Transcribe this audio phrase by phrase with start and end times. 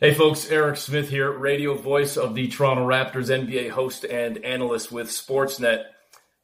[0.00, 4.92] Hey folks, Eric Smith here, radio voice of the Toronto Raptors, NBA host and analyst
[4.92, 5.86] with Sportsnet.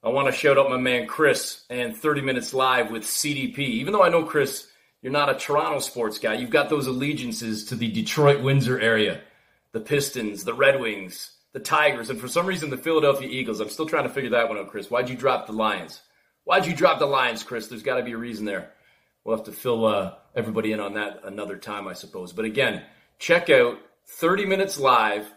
[0.02, 3.60] I want to shout out my man Chris and 30 Minutes Live with CDP.
[3.60, 4.66] Even though I know, Chris,
[5.02, 9.20] you're not a Toronto sports guy, you've got those allegiances to the Detroit Windsor area,
[9.70, 13.60] the Pistons, the Red Wings, the Tigers, and for some reason the Philadelphia Eagles.
[13.60, 14.90] I'm still trying to figure that one out, Chris.
[14.90, 16.00] Why'd you drop the Lions?
[16.42, 17.68] Why'd you drop the Lions, Chris?
[17.68, 18.72] There's got to be a reason there.
[19.22, 22.32] We'll have to fill uh, everybody in on that another time, I suppose.
[22.32, 22.82] But again,
[23.18, 23.78] check out
[24.08, 25.30] 30 Minutes Live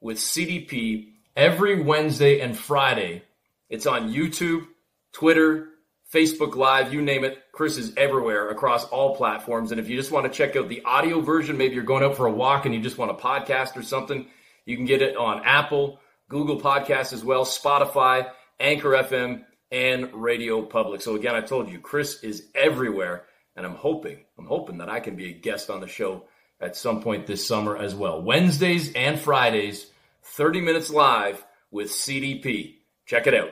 [0.00, 3.22] with CDP every Wednesday and Friday.
[3.68, 4.66] It's on YouTube,
[5.12, 5.68] Twitter,
[6.12, 7.38] Facebook Live, you name it.
[7.52, 9.72] Chris is everywhere across all platforms.
[9.72, 12.16] And if you just want to check out the audio version, maybe you're going out
[12.16, 14.26] for a walk and you just want a podcast or something,
[14.64, 18.30] you can get it on Apple, Google Podcasts as well, Spotify,
[18.60, 21.02] Anchor FM, and Radio Public.
[21.02, 23.24] So again, I told you, Chris is everywhere.
[23.56, 26.24] And I'm hoping, I'm hoping that I can be a guest on the show
[26.60, 28.22] at some point this summer as well.
[28.22, 29.90] Wednesdays and Fridays,
[30.22, 32.76] 30 minutes live with CDP.
[33.04, 33.50] Check it out.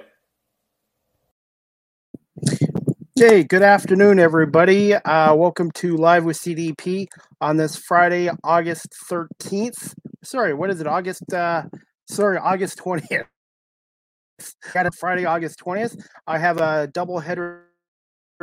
[3.17, 4.95] Hey, good afternoon, everybody.
[4.95, 7.07] Uh, welcome to Live with CDP
[7.41, 9.95] on this Friday, August 13th.
[10.25, 10.87] Sorry, what is it?
[10.87, 11.63] August, uh,
[12.09, 13.27] sorry, August 20th.
[14.73, 15.97] Got it Friday, August 20th.
[16.27, 17.67] I have a double header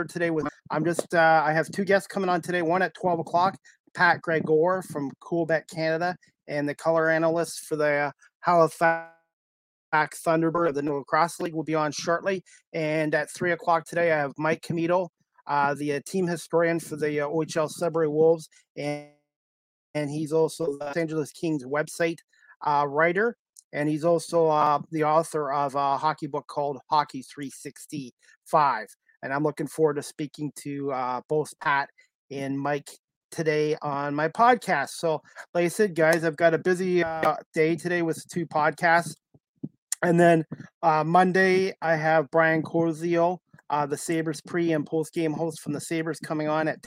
[0.07, 3.19] today with I'm just uh, I have two guests coming on today, one at 12
[3.19, 3.57] o'clock
[3.95, 6.15] Pat Gregor from Coolbet Canada
[6.47, 8.11] and the color analyst for the
[8.41, 9.11] Halifax
[9.93, 12.43] Thunderbird of the Lacrosse League will be on shortly.
[12.73, 15.09] And at three o'clock today, I have Mike Commito,
[15.47, 19.07] uh, the uh, team historian for the uh, OHL Sudbury Wolves, and
[19.93, 22.19] and he's also the Los Angeles Kings website
[22.65, 23.35] uh, writer,
[23.73, 28.87] and he's also uh, the author of a hockey book called Hockey 365.
[29.23, 31.89] And I'm looking forward to speaking to uh, both Pat
[32.31, 32.89] and Mike
[33.31, 34.89] today on my podcast.
[34.89, 35.21] So,
[35.53, 39.15] like I said, guys, I've got a busy uh, day today with two podcasts.
[40.03, 40.45] And then
[40.81, 43.37] uh, Monday, I have Brian Corzio,
[43.69, 46.85] uh, the Sabres pre and post game host from the Sabres, coming on at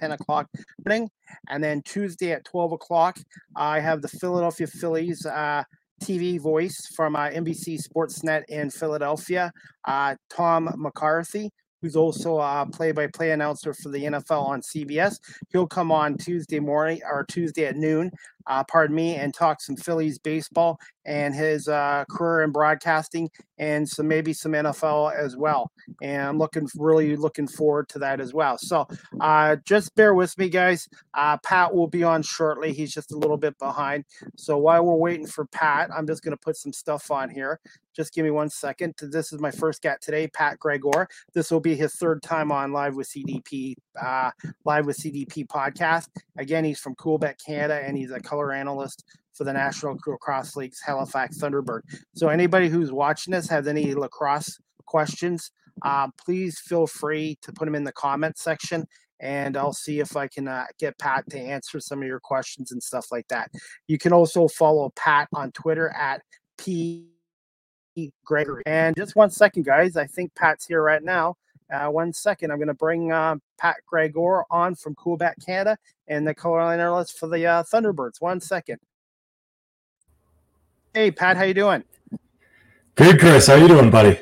[0.00, 0.48] 10 o'clock
[0.84, 1.10] morning.
[1.48, 3.18] And then Tuesday at 12 o'clock,
[3.56, 5.64] I have the Philadelphia Phillies uh,
[6.02, 9.52] TV voice from uh, NBC Sportsnet in Philadelphia,
[9.86, 11.50] uh, Tom McCarthy
[11.84, 15.20] who's also a play-by-play announcer for the NFL on CBS.
[15.50, 18.10] He'll come on Tuesday morning or Tuesday at noon,
[18.46, 23.88] uh, pardon me, and talk some Phillies baseball and his uh, career in broadcasting and
[23.88, 25.70] some maybe some NFL as well.
[26.02, 28.58] And I'm looking really looking forward to that as well.
[28.58, 28.86] So
[29.20, 30.88] uh, just bear with me, guys.
[31.12, 32.72] Uh, Pat will be on shortly.
[32.72, 34.04] He's just a little bit behind.
[34.36, 37.60] So while we're waiting for Pat, I'm just going to put some stuff on here.
[37.94, 38.94] Just give me one second.
[39.00, 41.06] This is my first get today, Pat Gregor.
[41.32, 44.32] This will be his third time on Live with CDP, uh,
[44.64, 46.08] Live with CDP podcast.
[46.36, 50.80] Again, he's from Coolbet Canada, and he's a color analyst for the National Lacrosse League's
[50.80, 51.82] Halifax Thunderbird.
[52.14, 55.52] So anybody who's watching this has any lacrosse questions,
[55.82, 58.84] uh, please feel free to put them in the comment section
[59.20, 62.72] and I'll see if I can uh, get Pat to answer some of your questions
[62.72, 63.50] and stuff like that.
[63.86, 66.20] You can also follow Pat on Twitter at
[66.58, 67.06] P
[68.24, 68.64] Gregory.
[68.66, 69.96] And just one second, guys.
[69.96, 71.36] I think Pat's here right now.
[71.72, 72.50] Uh, one second.
[72.50, 75.76] I'm going to bring uh, Pat Gregor on from Coolbet Canada
[76.08, 78.20] and the color analyst for the uh, Thunderbirds.
[78.20, 78.78] One second.
[80.92, 81.82] Hey, Pat, how you doing?
[82.94, 83.46] Good, Chris.
[83.46, 84.20] How you doing, buddy?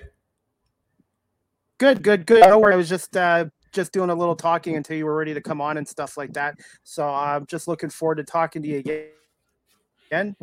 [1.78, 2.40] Good, good, good.
[2.40, 2.74] Don't worry.
[2.74, 5.60] I was just uh, just doing a little talking until you were ready to come
[5.60, 6.58] on and stuff like that.
[6.84, 10.36] So I'm just looking forward to talking to you again.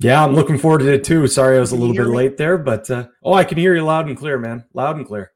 [0.00, 1.26] Yeah, I'm looking forward to it too.
[1.26, 2.16] Sorry I was a little bit me?
[2.16, 4.64] late there, but uh, oh, I can hear you loud and clear, man.
[4.74, 5.32] Loud and clear.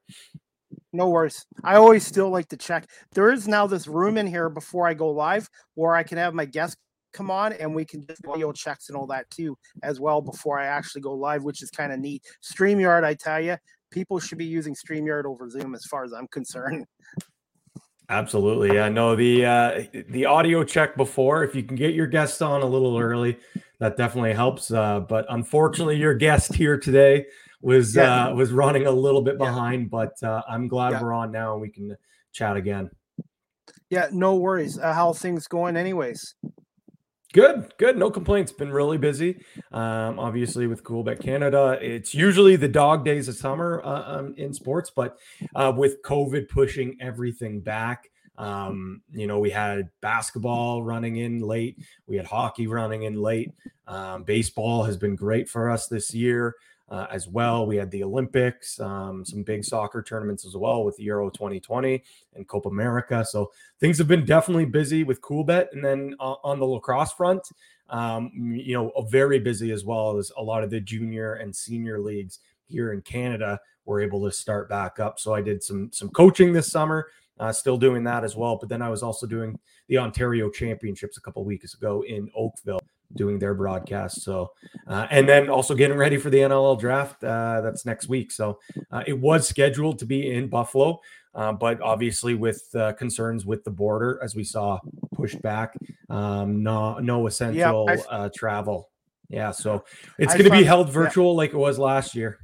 [0.93, 1.45] No worries.
[1.65, 2.89] I always still like to check.
[3.13, 6.35] There is now this room in here before I go live where I can have
[6.35, 6.77] my guests
[7.13, 10.59] come on and we can do audio checks and all that too as well before
[10.59, 12.23] I actually go live, which is kind of neat.
[12.43, 13.57] StreamYard, I tell you,
[13.91, 16.87] people should be using StreamYard over Zoom as far as I'm concerned.
[18.11, 18.75] Absolutely.
[18.75, 18.89] Yeah.
[18.89, 22.67] No, the uh the audio check before, if you can get your guests on a
[22.67, 23.39] little early,
[23.81, 24.71] that definitely helps.
[24.71, 27.27] Uh, but unfortunately, your guest here today
[27.61, 28.27] was yeah.
[28.29, 29.83] uh, was running a little bit behind.
[29.83, 29.89] Yeah.
[29.91, 31.03] But uh, I'm glad yeah.
[31.03, 31.97] we're on now and we can
[32.33, 32.91] chat again.
[33.91, 34.79] Yeah, no worries.
[34.79, 36.35] Uh, how things going, anyways?
[37.33, 37.99] Good, good.
[37.99, 38.53] No complaints.
[38.53, 39.43] Been really busy.
[39.73, 44.55] Um, obviously, with Coolbet Canada, it's usually the dog days of summer uh, um, in
[44.55, 45.19] sports, but
[45.55, 48.09] uh, with COVID pushing everything back,
[48.39, 51.77] um, you know, we had basketball running in late.
[52.07, 53.53] We had hockey running in late.
[53.87, 56.55] Um, baseball has been great for us this year.
[56.91, 57.67] Uh, as well.
[57.67, 62.03] We had the Olympics, um, some big soccer tournaments as well with Euro 2020
[62.35, 63.25] and Copa America.
[63.25, 63.51] So
[63.81, 65.69] things have been definitely busy with Coolbet.
[65.73, 67.47] And then uh, on the lacrosse front,
[67.91, 72.01] um, you know, very busy as well as a lot of the junior and senior
[72.01, 75.19] leagues here in Canada were able to start back up.
[75.19, 77.09] So I did some some coaching this summer,
[77.41, 78.57] uh, still doing that as well.
[78.57, 79.59] But then I was also doing
[79.89, 82.81] the Ontario Championships a couple weeks ago in Oakville,
[83.15, 84.23] doing their broadcast.
[84.23, 84.53] So,
[84.87, 87.23] uh, and then also getting ready for the NLL draft.
[87.23, 88.31] Uh, that's next week.
[88.31, 88.59] So
[88.91, 91.01] uh, it was scheduled to be in Buffalo,
[91.35, 94.79] uh, but obviously with uh, concerns with the border, as we saw
[95.15, 95.75] pushed back,
[96.11, 98.91] um, no no essential yeah, uh, travel.
[99.29, 99.85] Yeah, so
[100.19, 101.39] it's going to be held virtual yeah.
[101.39, 102.39] like it was last year.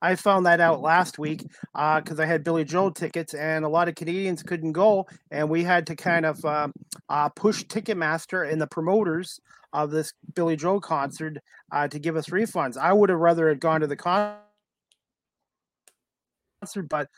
[0.00, 1.42] I found that out last week
[1.72, 5.48] because uh, I had Billy Joel tickets, and a lot of Canadians couldn't go, and
[5.48, 6.68] we had to kind of uh,
[7.08, 9.40] uh, push Ticketmaster and the promoters
[9.72, 11.38] of this Billy Joel concert
[11.72, 12.76] uh, to give us refunds.
[12.76, 14.38] I would have rather had gone to the concert,
[16.88, 17.08] but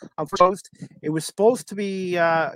[1.02, 2.50] it was supposed to be uh,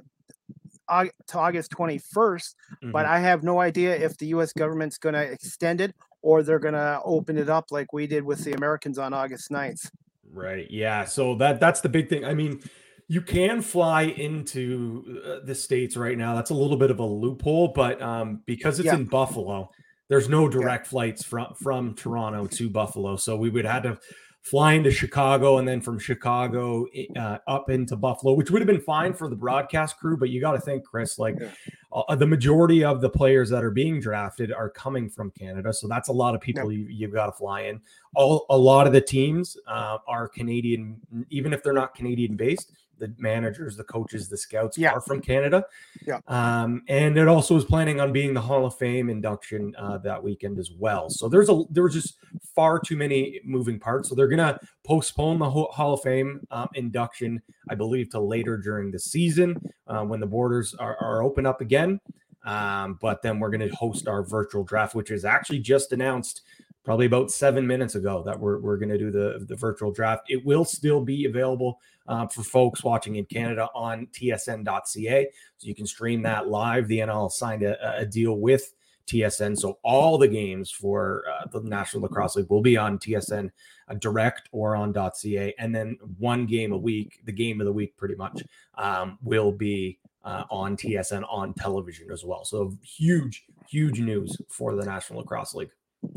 [0.88, 2.90] to August 21st, mm-hmm.
[2.90, 4.52] but I have no idea if the U.S.
[4.52, 8.24] government's going to extend it or they're going to open it up like we did
[8.24, 9.90] with the Americans on August 9th.
[10.32, 10.70] Right.
[10.70, 11.04] Yeah.
[11.04, 12.24] So that that's the big thing.
[12.24, 12.62] I mean,
[13.08, 16.34] you can fly into uh, the states right now.
[16.34, 18.94] That's a little bit of a loophole, but um, because it's yeah.
[18.94, 19.70] in Buffalo,
[20.08, 20.90] there's no direct yeah.
[20.90, 23.16] flights from from Toronto to Buffalo.
[23.16, 23.98] So we would have to
[24.42, 26.86] fly into Chicago and then from Chicago
[27.16, 30.16] uh, up into Buffalo, which would have been fine for the broadcast crew.
[30.16, 31.50] But you got to think, Chris, like yeah.
[31.94, 35.72] Uh, the majority of the players that are being drafted are coming from Canada.
[35.72, 36.86] So that's a lot of people yeah.
[36.88, 37.80] you, have got to fly in.
[38.14, 41.00] All, a lot of the teams uh, are Canadian,
[41.30, 44.92] even if they're not Canadian based the managers, the coaches, the scouts yeah.
[44.92, 45.64] are from Canada.
[46.06, 46.20] Yeah.
[46.28, 50.22] Um, and it also is planning on being the Hall of Fame induction uh, that
[50.22, 51.10] weekend as well.
[51.10, 52.16] So there's a there was just
[52.54, 54.08] far too many moving parts.
[54.08, 58.90] So they're gonna postpone the Hall of Fame um, induction, I believe, to later during
[58.90, 59.56] the season
[59.86, 62.00] uh, when the borders are, are open up again.
[62.44, 66.42] Um, but then we're going to host our virtual draft, which is actually just announced
[66.84, 70.24] probably about seven minutes ago that we're, we're going to do the, the virtual draft.
[70.28, 75.28] It will still be available uh, for folks watching in Canada on tsn.ca.
[75.58, 76.88] So you can stream that live.
[76.88, 78.74] The NL signed a, a deal with
[79.06, 79.58] TSN.
[79.58, 83.50] So all the games for uh, the National Lacrosse League will be on TSN
[83.88, 85.54] uh, direct or on .ca.
[85.58, 88.42] And then one game a week, the game of the week pretty much,
[88.78, 92.44] um, will be uh, on TSN on television as well.
[92.44, 95.70] So huge, huge news for the National Lacrosse League.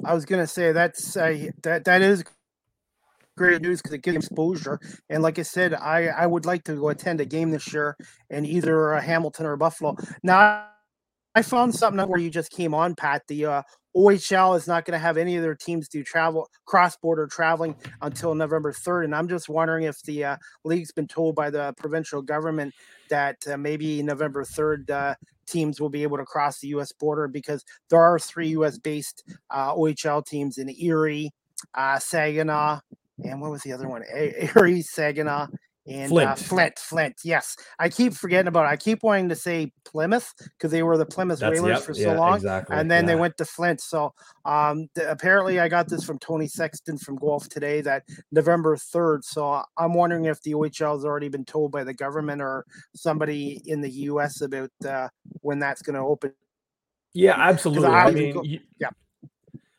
[0.03, 2.23] I was gonna say that's that that is
[3.37, 4.79] great news because it gives exposure.
[5.09, 7.95] And like I said, I I would like to go attend a game this year
[8.29, 9.95] in either uh, Hamilton or Buffalo.
[10.23, 10.67] Now
[11.35, 13.23] I found something where you just came on, Pat.
[13.27, 13.61] The uh,
[13.95, 17.75] OHL is not going to have any of their teams do travel cross border traveling
[18.01, 19.05] until November 3rd.
[19.05, 22.73] And I'm just wondering if the uh, league's been told by the provincial government
[23.09, 25.15] that uh, maybe November 3rd uh,
[25.45, 26.91] teams will be able to cross the U.S.
[26.91, 28.77] border because there are three U.S.
[28.77, 31.31] based uh, OHL teams in Erie,
[31.73, 32.79] uh, Saginaw,
[33.23, 34.03] and what was the other one?
[34.55, 35.47] Erie, Saginaw,
[35.87, 36.29] and Flint.
[36.29, 37.15] Uh, Flint, Flint.
[37.23, 38.65] Yes, I keep forgetting about.
[38.65, 38.69] it.
[38.69, 41.93] I keep wanting to say Plymouth because they were the Plymouth That's, Whalers yep, for
[41.93, 43.13] so yeah, long, exactly, and then yeah.
[43.13, 43.81] they went to Flint.
[43.81, 44.13] So
[44.45, 49.23] um, the, apparently, I got this from Tony Sexton from Golf Today that November third.
[49.23, 52.65] So I'm wondering if the OHL has already been told by the government or
[52.95, 54.41] somebody in the U.S.
[54.41, 55.09] about uh,
[55.41, 56.33] when that's going to open.
[57.13, 57.87] Yeah, absolutely.
[57.87, 58.89] I, I mean, go, you, yeah.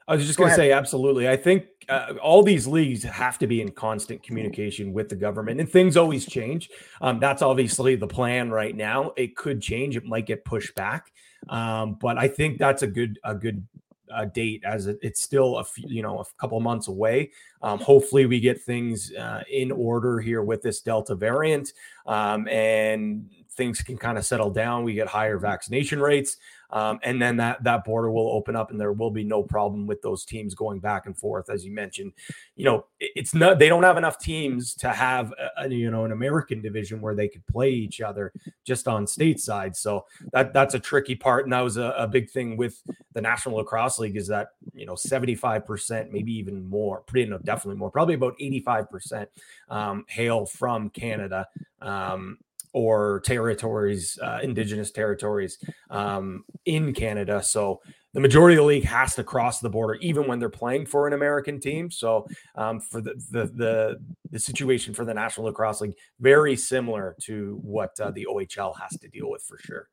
[0.09, 1.29] I was just going to say, absolutely.
[1.29, 5.61] I think uh, all these leagues have to be in constant communication with the government,
[5.61, 6.71] and things always change.
[7.01, 9.13] Um, that's obviously the plan right now.
[9.17, 11.13] It could change; it might get pushed back,
[11.49, 13.67] um, but I think that's a good a good
[14.15, 17.33] uh, date as it, it's still a few, you know a couple months away.
[17.63, 21.73] Um, hopefully, we get things uh, in order here with this Delta variant,
[22.07, 24.85] um, and things can kind of settle down.
[24.85, 26.37] We get higher vaccination rates
[26.71, 29.87] um, and then that that border will open up, and there will be no problem
[29.87, 32.13] with those teams going back and forth, as you mentioned.
[32.57, 36.13] You know, it's not they don't have enough teams to have a, you know an
[36.13, 38.33] American division where they could play each other
[38.65, 39.77] just on stateside.
[39.77, 42.83] So that that's a tricky part, and that was a, a big thing with
[43.13, 47.31] the National Lacrosse League is that you know seventy five percent, maybe even more, pretty
[47.31, 49.29] no, definitely more, probably about eighty five percent
[49.69, 51.47] um, hail from Canada.
[51.81, 52.39] Um,
[52.77, 55.57] or territories, uh, indigenous territories
[55.89, 57.43] um, in Canada.
[57.43, 57.81] So
[58.13, 61.07] the majority of the league has to cross the border, even when they're playing for
[61.07, 61.91] an American team.
[61.91, 63.97] So um, for the, the, the
[64.31, 68.99] the situation for the National Lacrosse League, very similar to what uh, the OHL has
[68.99, 69.89] to deal with for sure.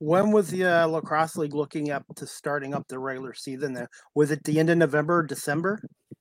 [0.00, 3.86] When was the uh, lacrosse league looking up to starting up the regular season?
[4.16, 5.80] Was it the end of November, December?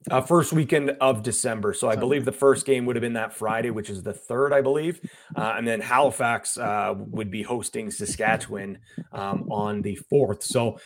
[0.09, 1.73] Uh, first weekend of December.
[1.73, 4.53] So I believe the first game would have been that Friday, which is the third,
[4.53, 5.01] I believe.
[5.35, 8.77] Uh, and then Halifax uh, would be hosting Saskatchewan
[9.11, 10.43] um, on the fourth.
[10.43, 10.79] So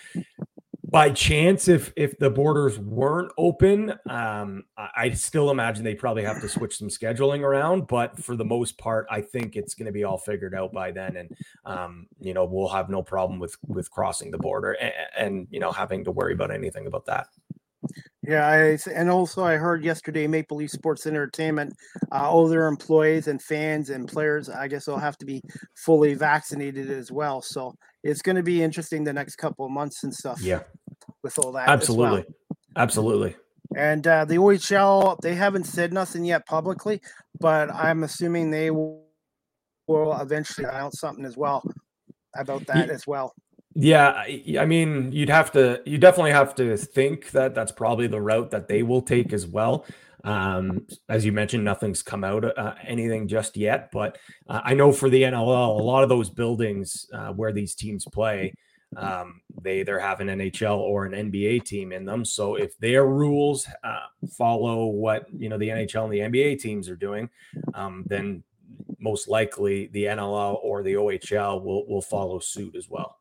[0.92, 6.24] by chance, if if the borders weren't open, um, I, I still imagine they probably
[6.24, 7.88] have to switch some scheduling around.
[7.88, 10.92] But for the most part, I think it's going to be all figured out by
[10.92, 14.94] then, and um, you know we'll have no problem with with crossing the border and,
[15.18, 17.28] and you know having to worry about anything about that.
[18.28, 21.74] Yeah, I, and also I heard yesterday Maple Leaf Sports Entertainment,
[22.12, 25.42] uh, all their employees and fans and players, I guess they'll have to be
[25.76, 27.42] fully vaccinated as well.
[27.42, 27.74] So
[28.04, 30.40] it's going to be interesting the next couple of months and stuff.
[30.40, 30.62] Yeah,
[31.24, 31.68] with all that.
[31.68, 32.58] Absolutely, well.
[32.76, 33.36] absolutely.
[33.76, 37.02] And uh, the OHL, they haven't said nothing yet publicly,
[37.40, 39.06] but I'm assuming they will,
[39.88, 41.64] will eventually announce something as well
[42.36, 42.94] about that yeah.
[42.94, 43.34] as well.
[43.74, 44.26] Yeah,
[44.60, 48.52] I mean, you'd have to, you definitely have to think that that's probably the route
[48.52, 49.86] that they will take as well.
[50.24, 54.18] Um, as you mentioned, nothing's come out uh, anything just yet, but
[54.50, 58.06] uh, I know for the NLL, a lot of those buildings uh, where these teams
[58.06, 58.54] play,
[58.98, 62.26] um, they either have an NHL or an NBA team in them.
[62.26, 64.06] So if their rules uh,
[64.38, 67.30] follow what you know the NHL and the NBA teams are doing,
[67.74, 68.44] um, then
[69.00, 73.21] most likely the NLL or the OHL will will follow suit as well.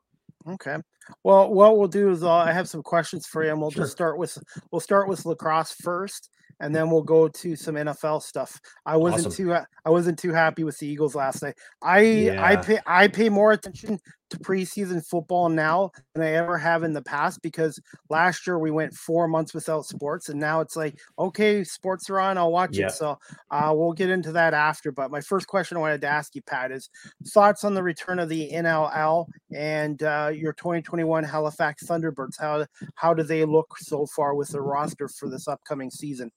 [0.54, 0.76] Okay.
[1.24, 3.84] Well, what we'll do is uh, I have some questions for you, and we'll sure.
[3.84, 4.36] just start with
[4.70, 6.30] we'll start with lacrosse first,
[6.60, 8.60] and then we'll go to some NFL stuff.
[8.86, 9.46] I wasn't awesome.
[9.46, 9.52] too
[9.84, 11.56] I wasn't too happy with the Eagles last night.
[11.82, 12.44] I yeah.
[12.44, 13.98] I pay I pay more attention
[14.30, 18.70] to preseason football now than I ever have in the past because last year we
[18.70, 22.76] went four months without sports, and now it's like, okay, sports are on, I'll watch
[22.76, 22.86] yeah.
[22.86, 22.92] it.
[22.92, 23.18] So
[23.50, 24.92] uh, we'll get into that after.
[24.92, 26.88] But my first question I wanted to ask you, Pat, is
[27.28, 32.40] thoughts on the return of the NLL and uh, your 2021 Halifax Thunderbirds.
[32.40, 36.30] How how do they look so far with the roster for this upcoming season?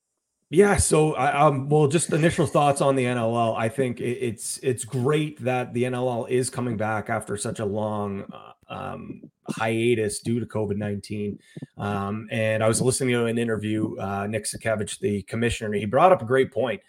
[0.53, 3.57] Yeah, so um, well, just initial thoughts on the NLL.
[3.57, 8.23] I think it's it's great that the NLL is coming back after such a long
[8.31, 11.39] uh, um, hiatus due to COVID nineteen.
[11.79, 16.11] Um, and I was listening to an interview, uh, Nick Sakiewicz, the commissioner, he brought
[16.11, 16.81] up a great point.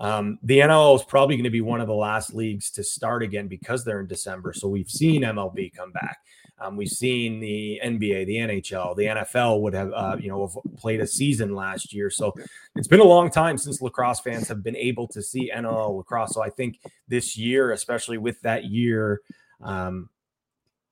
[0.00, 3.22] Um, the NLL is probably going to be one of the last leagues to start
[3.22, 4.52] again because they're in December.
[4.52, 6.18] So we've seen MLB come back.
[6.62, 11.00] Um, we've seen the NBA, the NHL, the NFL would have, uh, you know, played
[11.00, 12.08] a season last year.
[12.08, 12.34] So
[12.76, 16.34] it's been a long time since lacrosse fans have been able to see NLL lacrosse.
[16.34, 16.78] So I think
[17.08, 19.22] this year, especially with that year,
[19.60, 20.08] um,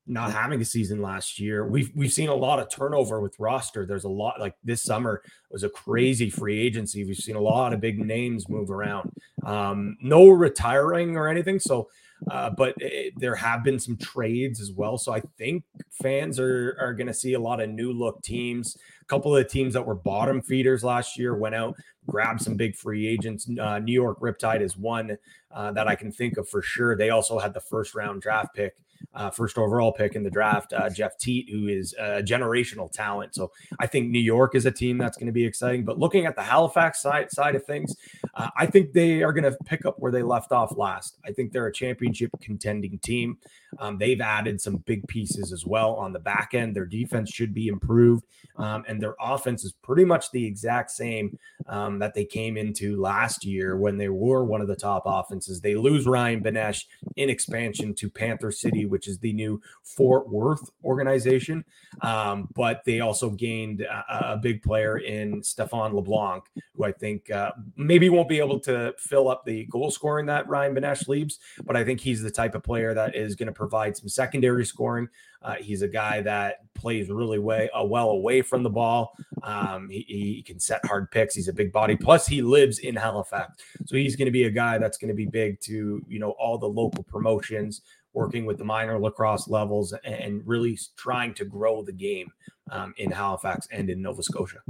[0.06, 3.86] not having a season last year, we've we've seen a lot of turnover with roster.
[3.86, 5.22] There's a lot like this summer
[5.52, 7.04] was a crazy free agency.
[7.04, 9.12] We've seen a lot of big names move around.
[9.44, 11.60] Um, no retiring or anything.
[11.60, 11.88] So
[12.30, 14.98] uh, but it, there have been some trades as well.
[14.98, 18.76] So I think fans are, are going to see a lot of new look teams.
[19.02, 22.56] A couple of the teams that were bottom feeders last year went out, grabbed some
[22.56, 23.48] big free agents.
[23.60, 25.16] Uh, New York Riptide is one
[25.52, 26.96] uh, that I can think of for sure.
[26.96, 28.76] They also had the first round draft pick
[29.14, 33.34] uh, first overall pick in the draft, uh, Jeff Teat, who is a generational talent.
[33.34, 35.84] So I think New York is a team that's going to be exciting.
[35.84, 37.96] But looking at the Halifax side side of things,
[38.34, 41.18] uh, I think they are going to pick up where they left off last.
[41.24, 43.38] I think they're a championship contending team.
[43.78, 46.74] Um, they've added some big pieces as well on the back end.
[46.74, 48.24] Their defense should be improved,
[48.56, 53.00] um, and their offense is pretty much the exact same um, that they came into
[53.00, 55.60] last year when they were one of the top offenses.
[55.60, 56.84] They lose Ryan Benesch
[57.16, 61.64] in expansion to Panther City, which is the new Fort Worth organization,
[62.02, 67.30] um, but they also gained a, a, big player in Stefan LeBlanc, who I think
[67.30, 71.38] uh, maybe won't be able to fill up the goal scoring that Ryan Benesch leaves,
[71.64, 74.64] but I think he's the type of player that is going to provide some secondary
[74.64, 75.06] scoring.
[75.42, 79.12] Uh, he's a guy that plays really way, uh, well away from the ball.
[79.42, 81.34] Um, he, he, can set hard picks.
[81.34, 81.94] He's a big body.
[81.94, 85.14] Plus, he lives in Halifax, so he's going to be a guy that's going to
[85.14, 87.82] be big to you know all the local promotions,
[88.14, 92.30] working with the minor lacrosse levels, and really trying to grow the game
[92.70, 94.60] um, in Halifax and in Nova Scotia.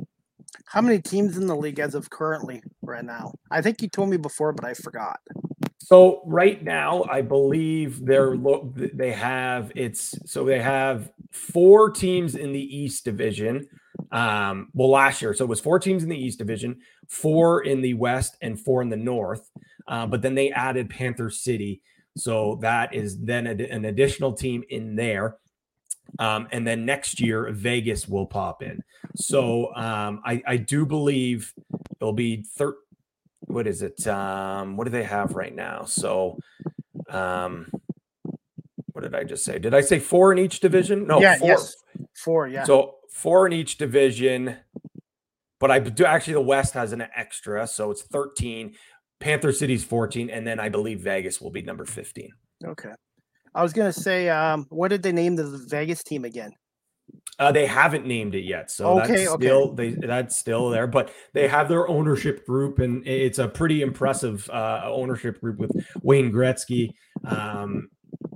[0.66, 3.34] How many teams in the league as of currently right now?
[3.52, 5.20] I think you told me before, but I forgot.
[5.82, 12.34] So right now, I believe they're look they have it's so they have four teams
[12.34, 13.66] in the East Division.
[14.12, 17.80] Um, well, last year, so it was four teams in the East Division, four in
[17.80, 19.50] the West, and four in the North.
[19.88, 21.80] Uh, but then they added Panther City,
[22.16, 25.38] so that is then a, an additional team in there.
[26.18, 28.82] Um, and then next year, Vegas will pop in.
[29.16, 31.52] So um, I, I do believe
[32.00, 32.74] it'll be 13
[33.50, 34.06] what is it?
[34.06, 35.84] Um, what do they have right now?
[35.84, 36.38] So,
[37.08, 37.70] um,
[38.92, 39.58] what did I just say?
[39.58, 41.06] Did I say four in each division?
[41.06, 41.48] No, yeah, four.
[41.48, 41.76] Yes.
[42.16, 42.64] Four, yeah.
[42.64, 44.56] So four in each division.
[45.58, 48.74] but I do actually the West has an extra, so it's 13.
[49.20, 52.30] Panther City's 14, and then I believe Vegas will be number 15.
[52.64, 52.88] Okay.
[53.54, 56.52] I was gonna say, um, what did they name the Vegas team again?
[57.38, 59.46] Uh, they haven't named it yet, so Okay, that's okay.
[59.46, 60.86] still they that's still there.
[60.86, 65.72] But they have their ownership group, and it's a pretty impressive uh, ownership group with
[66.02, 66.92] Wayne Gretzky,
[67.24, 67.88] um,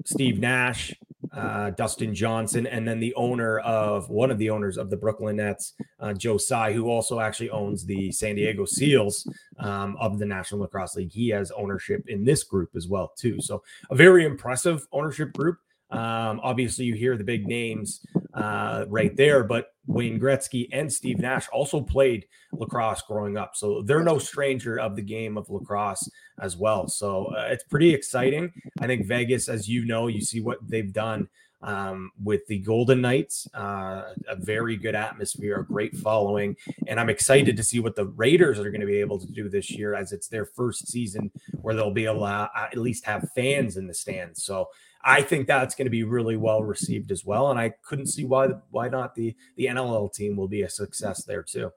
[0.06, 0.94] Steve Nash,
[1.34, 5.36] uh, Dustin Johnson, and then the owner of one of the owners of the Brooklyn
[5.36, 9.28] Nets, uh, Joe Tsai, who also actually owns the San Diego Seals
[9.58, 11.12] um, of the National Lacrosse League.
[11.12, 13.40] He has ownership in this group as well, too.
[13.40, 15.58] So a very impressive ownership group.
[15.94, 21.20] Um, obviously, you hear the big names uh, right there, but Wayne Gretzky and Steve
[21.20, 26.10] Nash also played lacrosse growing up, so they're no stranger of the game of lacrosse
[26.40, 26.88] as well.
[26.88, 28.52] So uh, it's pretty exciting.
[28.80, 31.28] I think Vegas, as you know, you see what they've done
[31.62, 36.56] um, with the Golden Knights, uh, a very good atmosphere, a great following,
[36.88, 39.48] and I'm excited to see what the Raiders are going to be able to do
[39.48, 41.30] this year, as it's their first season
[41.62, 44.42] where they'll be able to uh, at least have fans in the stands.
[44.42, 44.68] So
[45.04, 48.24] I think that's going to be really well received as well, and I couldn't see
[48.24, 51.70] why why not the the NLL team will be a success there too.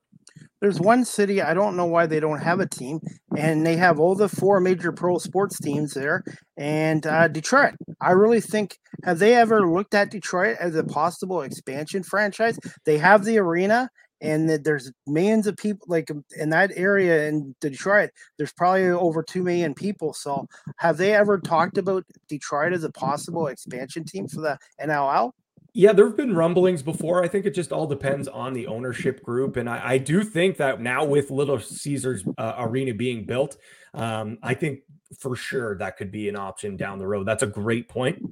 [0.61, 2.99] There's one city I don't know why they don't have a team,
[3.35, 6.23] and they have all the four major pro sports teams there.
[6.57, 11.41] And uh, Detroit, I really think have they ever looked at Detroit as a possible
[11.41, 12.57] expansion franchise?
[12.85, 13.89] They have the arena,
[14.21, 18.09] and that there's millions of people like um, in that area in Detroit.
[18.37, 20.13] There's probably over two million people.
[20.13, 20.47] So,
[20.77, 25.31] have they ever talked about Detroit as a possible expansion team for the NLL?
[25.73, 27.23] Yeah, there have been rumblings before.
[27.23, 30.57] I think it just all depends on the ownership group, and I, I do think
[30.57, 33.57] that now with Little Caesars uh, Arena being built,
[33.93, 34.79] um, I think
[35.19, 37.27] for sure that could be an option down the road.
[37.27, 38.23] That's a great point.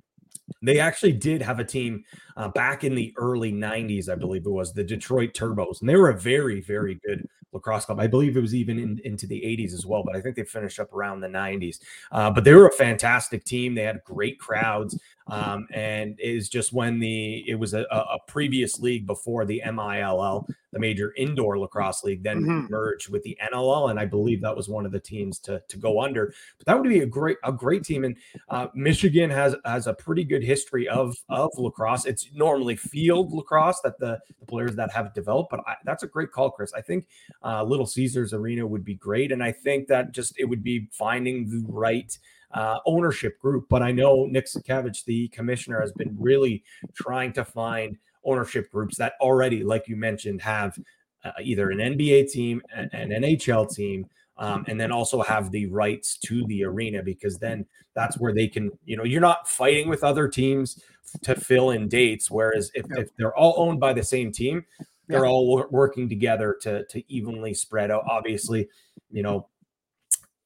[0.62, 2.04] They actually did have a team
[2.38, 5.96] uh, back in the early 90s, I believe it was the Detroit Turbos, and they
[5.96, 8.00] were a very, very good lacrosse club.
[8.00, 10.44] I believe it was even in, into the 80s as well, but I think they
[10.44, 11.80] finished up around the 90s.
[12.12, 13.74] Uh, but they were a fantastic team.
[13.74, 15.00] They had great crowds.
[15.28, 20.48] Um, and is just when the it was a, a previous league before the MILL,
[20.72, 22.70] the major indoor lacrosse league, then Mhm.
[22.70, 25.78] merged with the NLL, and I believe that was one of the teams to to
[25.78, 26.32] go under.
[26.60, 28.16] But that would be a great a great team, and
[28.50, 32.06] uh, Michigan has has a pretty good history of of lacrosse.
[32.06, 36.08] It's normally field lacrosse that the, the players that have developed, but I, that's a
[36.08, 36.72] great call, Chris.
[36.74, 37.08] I think
[37.44, 40.88] uh, Little Caesars Arena would be great, and I think that just it would be
[40.92, 42.16] finding the right
[42.54, 43.66] uh, ownership group.
[43.70, 48.98] But I know Nick Sakiewicz, the commissioner, has been really trying to find ownership groups
[48.98, 50.78] that already, like you mentioned, have
[51.24, 54.06] uh, either an NBA team, an, an NHL team,
[54.38, 58.48] um, and then also have the rights to the arena because then that's where they
[58.48, 60.84] can, you know, you're not fighting with other teams
[61.24, 62.30] to fill in dates.
[62.30, 63.04] Whereas if, Yeah.
[63.04, 64.66] if they're all owned by the same team,
[65.08, 65.30] they're Yeah.
[65.30, 68.04] all wor- working together to to evenly spread out.
[68.10, 68.68] Obviously,
[69.12, 69.48] you know,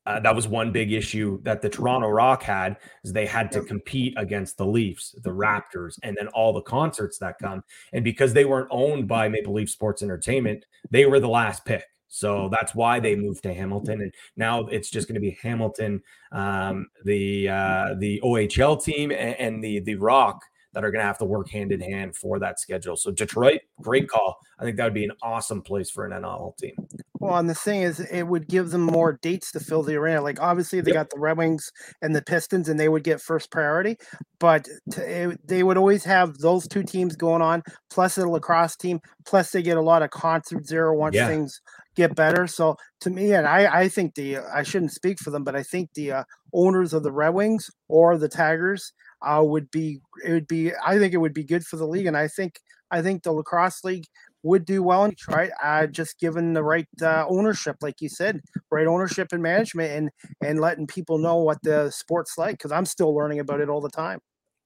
[0.05, 3.61] uh, that was one big issue that the Toronto Rock had is they had to
[3.61, 7.63] compete against the Leafs, the Raptors, and then all the concerts that come.
[7.93, 11.85] And because they weren't owned by Maple Leaf Sports Entertainment, they were the last pick.
[12.07, 16.01] So that's why they moved to Hamilton, and now it's just going to be Hamilton,
[16.31, 20.41] um, the uh, the OHL team, and, and the the Rock
[20.73, 22.95] that are going to have to work hand in hand for that schedule.
[22.95, 24.37] So Detroit, great call.
[24.59, 26.75] I think that would be an awesome place for an NL team.
[27.19, 30.21] Well, and the thing is, it would give them more dates to fill the arena.
[30.21, 30.95] Like obviously, they Yep.
[30.95, 31.69] got the Red Wings
[32.01, 33.97] and the Pistons, and they would get first priority.
[34.39, 38.77] But to, it, they would always have those two teams going on, plus a lacrosse
[38.77, 38.99] team.
[39.25, 41.27] Plus, they get a lot of concerts there once Yeah.
[41.27, 41.59] things
[41.95, 42.47] get better.
[42.47, 45.63] So to me, and I, I think the I shouldn't speak for them, but I
[45.63, 50.31] think the uh, owners of the Red Wings or the Tigers uh, would be it
[50.31, 52.59] would be I think it would be good for the league, and I think
[52.91, 54.05] I think the lacrosse league
[54.43, 58.41] would do well in Detroit, uh, just given the right uh, ownership, like you said,
[58.71, 60.09] right ownership and management, and
[60.43, 62.53] and letting people know what the sport's like.
[62.57, 64.19] Because I'm still learning about it all the time.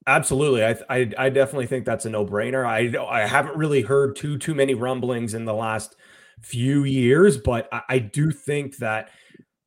[0.06, 2.66] Absolutely, I, I I definitely think that's a no brainer.
[2.66, 5.96] I I haven't really heard too too many rumblings in the last
[6.42, 9.10] few years, but I, I do think that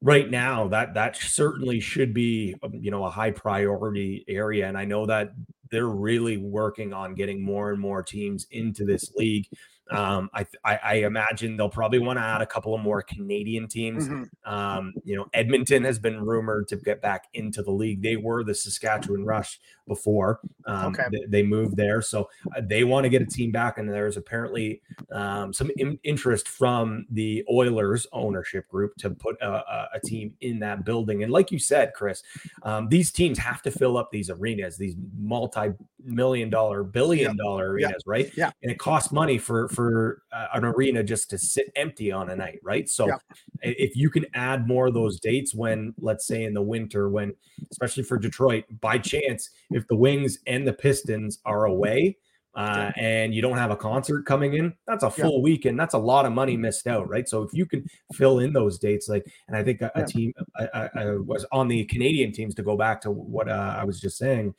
[0.01, 4.77] right now that that certainly should be um, you know a high priority area, and
[4.77, 5.29] I know that
[5.71, 9.45] they're really working on getting more and more teams into this league.
[9.89, 13.67] Um, I, I I imagine they'll probably want to add a couple of more Canadian
[13.67, 14.07] teams.
[14.07, 14.25] Mhm.
[14.45, 18.01] Um, you know, Edmonton has been rumored to get back into the league.
[18.01, 21.04] They were the Saskatchewan Rush before um, Okay.
[21.12, 23.78] they, they moved there, so uh, they want to get a team back.
[23.78, 29.50] And there's apparently um, some in- interest from the Oilers ownership group to put a,
[29.50, 31.23] a, a team in that building.
[31.23, 32.23] And like you said, Chris,
[32.63, 35.71] um, these teams have to fill up these arenas, these multi
[36.04, 37.43] million dollar, billion Yeah.
[37.43, 37.88] dollar Yeah.
[37.88, 38.32] arenas, right?
[38.36, 38.52] Yeah.
[38.62, 42.36] And it costs money for for uh, an arena just to sit empty on a
[42.36, 42.88] night, right?
[42.89, 43.17] So Yeah.
[43.62, 47.34] if you can add more of those dates when, let's say, in the winter, when
[47.71, 52.17] especially for Detroit, by chance, if the Wings and the Pistons are away.
[52.55, 55.25] Uh, and you don't have a concert coming in, that's a Yeah.
[55.25, 55.79] full weekend.
[55.79, 57.29] That's a lot of money missed out, right?
[57.29, 57.85] So if you can
[58.15, 60.05] fill in those dates, like, and I think a, a Yeah.
[60.05, 63.75] team I, I, I was on the Canadian teams to go back to what uh,
[63.79, 64.55] I was just saying.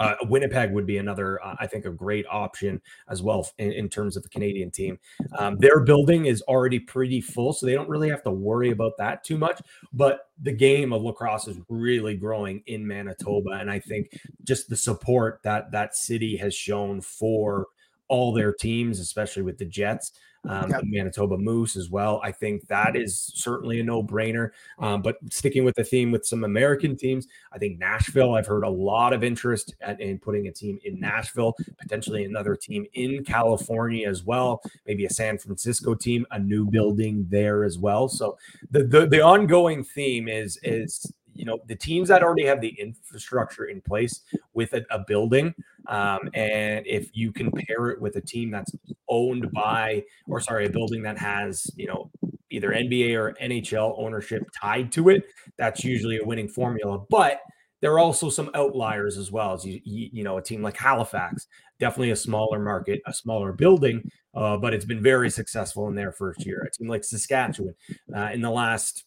[0.00, 3.88] Uh, Winnipeg would be another, uh, I think, a great option as well in, in
[3.88, 4.98] terms of the Canadian team.
[5.38, 8.92] Um, their building is already pretty full, so they don't really have to worry about
[8.98, 9.60] that too much.
[9.92, 14.08] But the game of lacrosse is really growing in Manitoba, and I think
[14.44, 17.66] just the support that that city has shown for
[18.12, 20.12] all their teams, especially with the Jets,
[20.44, 20.80] um, Yep.
[20.80, 22.20] the Manitoba Moose as well.
[22.22, 24.50] I think that is certainly a no brainer.
[24.78, 28.64] Um, but sticking with the theme with some American teams, I think Nashville, I've heard
[28.64, 33.24] a lot of interest at, in putting a team in Nashville, potentially another team in
[33.24, 38.08] California as well, maybe a San Francisco team, a new building there as well.
[38.08, 38.36] So
[38.70, 42.74] the the, the ongoing theme is is you know the teams that already have the
[42.78, 44.20] infrastructure in place
[44.54, 45.54] with a, a building
[45.88, 48.72] um, and if you can pair it with a team that's
[49.08, 52.10] owned by or sorry a building that has you know
[52.50, 55.24] either nba or nhl ownership tied to it
[55.58, 56.98] that's usually a winning formula.
[57.10, 57.40] But
[57.80, 59.54] there are also some outliers as well.
[59.54, 61.46] As you you, you know a team like halifax
[61.80, 66.12] definitely a smaller market a smaller building uh, but it's been very successful in their
[66.12, 66.62] first year.
[66.62, 67.74] A team like saskatchewan
[68.16, 69.04] uh, in the last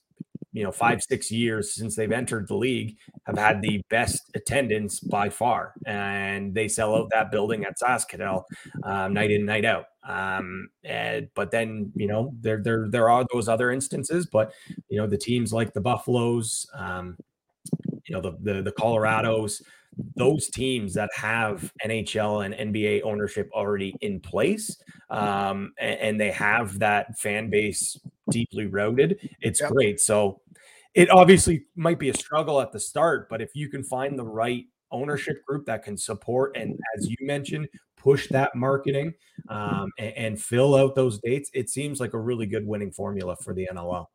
[0.56, 5.02] you know five six years since they've entered the league have had the best attendance
[5.02, 8.44] by far and they sell out that building at SaskTel
[8.84, 13.26] um, night in night out um, and, but then you know there there there are
[13.34, 14.54] those other instances but
[14.88, 17.18] you know the teams like the Buffaloes um,
[18.06, 19.62] you know the the, the Colorados
[20.16, 24.78] those teams that have NHL and NBA ownership already in place,
[25.10, 27.98] um, and, and they have that fan base
[28.30, 29.72] deeply rooted, it's Yep.
[29.72, 30.00] great.
[30.00, 30.42] So
[30.96, 34.26] it obviously might be a struggle at the start, but if you can find the
[34.26, 39.14] right ownership group that can support and, as you mentioned, push that marketing
[39.50, 43.36] um, and, and fill out those dates, it seems like a really good winning formula
[43.36, 44.06] for the NLL.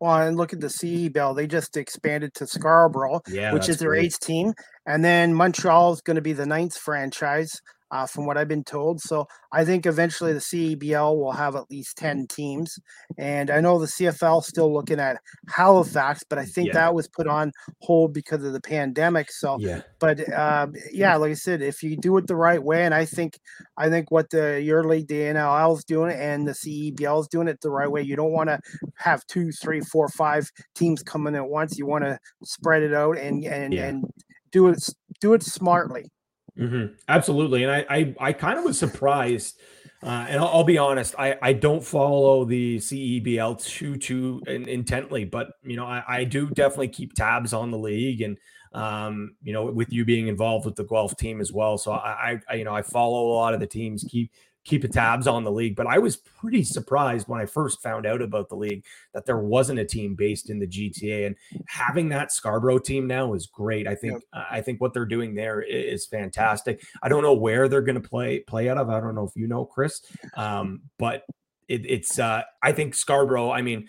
[0.00, 1.36] Well, and look at the CEBL.
[1.36, 4.06] They just expanded to Scarborough, Yeah, which is their great.
[4.06, 4.52] eighth team.
[4.86, 7.60] And then Montreal is going to be the ninth franchise,
[7.92, 9.00] uh, from what I've been told.
[9.00, 12.78] So I think eventually the CEBL will have at least 10 teams.
[13.18, 16.74] And I know the CFL still looking at Halifax, but I think Yeah.
[16.74, 17.52] that was put on
[17.82, 19.30] hold because of the pandemic.
[19.30, 22.84] So Yeah, but um, yeah, like I said, if you do it the right way,
[22.84, 23.38] and I think
[23.76, 27.48] I think what the your league, the NLL is doing and the CEBL is doing
[27.48, 28.02] it the right way.
[28.02, 28.58] You don't want to
[28.96, 31.76] have two, three, four, five teams coming at once.
[31.78, 33.88] You want to spread it out and and Yeah.
[33.88, 34.04] and
[34.50, 34.82] do it
[35.20, 36.10] do it smartly.
[36.56, 39.58] Hmm Absolutely, and I I, I kind of was surprised,
[40.02, 44.68] uh, and I'll, I'll be honest, I I don't follow the CEBL too too in,
[44.68, 48.36] intently, but you know I, I do definitely keep tabs on the league, and
[48.74, 52.38] um you know with you being involved with the Guelph team as well, so I,
[52.48, 54.30] I you know I follow a lot of the teams, keep
[54.64, 58.22] keep tabs on the league, but I was pretty surprised when I first found out
[58.22, 62.32] about the league that there wasn't a team based in the GTA, and having that
[62.32, 63.86] Scarborough team now is great.
[63.86, 66.82] I think I think what they're doing there is fantastic.
[67.02, 68.88] I don't know where they're going to play play out of.
[68.88, 70.00] I don't know if you know, Chris,
[70.36, 71.24] um, but
[71.68, 73.50] it, it's uh, I think Scarborough.
[73.50, 73.88] I mean.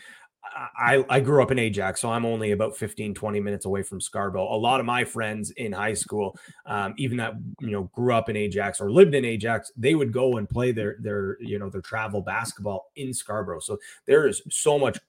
[0.56, 4.00] I, I grew up in Ajax, so I'm only about 15, 20 minutes away from
[4.00, 4.44] Scarborough.
[4.44, 8.30] A lot of my friends in high school, um, even that you know grew up
[8.30, 11.70] in Ajax or lived in Ajax, they would go and play their their you know
[11.70, 13.60] their travel basketball in Scarborough.
[13.60, 15.00] So there is so much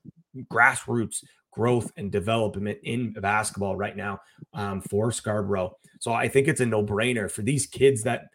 [0.50, 4.20] grassroots growth and development in basketball right now
[4.54, 5.76] um, for Scarborough.
[6.00, 8.26] So I think it's a no brainer for these kids that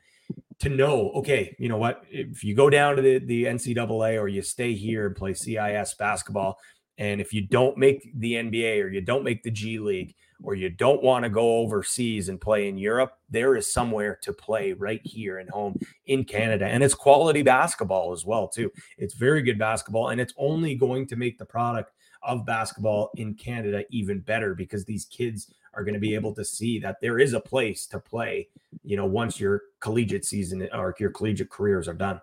[0.59, 4.27] to know, okay, you know what, if you go down to the, the NCAA or
[4.27, 6.57] you stay here and play CIS basketball,
[6.99, 10.53] and if you don't make the NBA or you don't make the G League or
[10.53, 14.73] you don't want to go overseas and play in Europe, there is somewhere to play
[14.73, 16.65] right here at home in Canada.
[16.65, 18.69] And it's quality basketball as well, too.
[18.97, 23.33] It's very good basketball, and it's only going to make the product of basketball in
[23.33, 27.17] Canada even better because these kids are going to be able to see that there
[27.17, 28.49] is a place to play,
[28.83, 32.19] you know, once your collegiate season or your collegiate careers are done.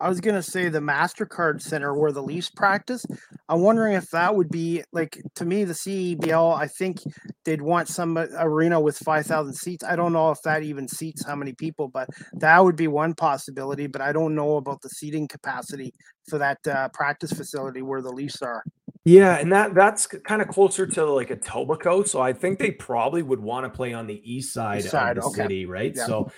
[0.00, 3.04] I was gonna say the Mastercard Center where the Leafs practice.
[3.48, 6.56] I'm wondering if that would be like to me the CEBL.
[6.56, 6.98] I think
[7.44, 9.84] they'd want some uh, arena with 5,000 seats.
[9.84, 13.14] I don't know if that even seats how many people, but that would be one
[13.14, 13.86] possibility.
[13.86, 15.92] But I don't know about the seating capacity
[16.28, 18.62] for that uh, practice facility where the Leafs are.
[19.04, 22.72] Yeah, and that that's kind of closer to like a Etobicoke, so I think they
[22.72, 25.42] probably would want to play on the east side, east side of the okay.
[25.42, 25.94] city, right?
[25.96, 26.06] Yeah.
[26.06, 26.30] So,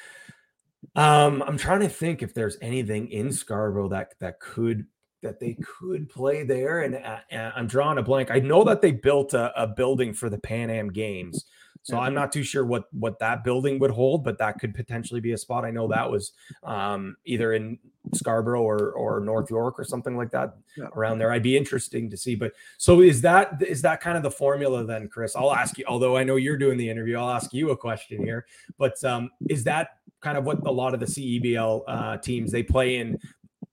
[0.97, 4.87] um, I'm trying to think if there's anything in Scarborough that that could
[5.23, 8.31] that they could play there, and uh, uh I'm drawing a blank.
[8.31, 11.45] I know that they built a, a building for the Pan Am Games.
[11.83, 15.21] So I'm not too sure what what that building would hold, but that could potentially
[15.21, 15.65] be a spot.
[15.65, 17.79] I know that was um, either in
[18.13, 20.89] Scarborough or or North York or something like that yeah.
[20.95, 21.33] around there.
[21.33, 22.35] I'd be interesting to see.
[22.35, 25.35] But so is that is that kind of the formula then, Chris?
[25.35, 25.85] I'll ask you.
[25.89, 28.47] Although I know you're doing the interview, I'll ask you a question here.
[28.77, 32.63] But um, is that kind of what a lot of the CEBL uh, teams they
[32.63, 33.19] play in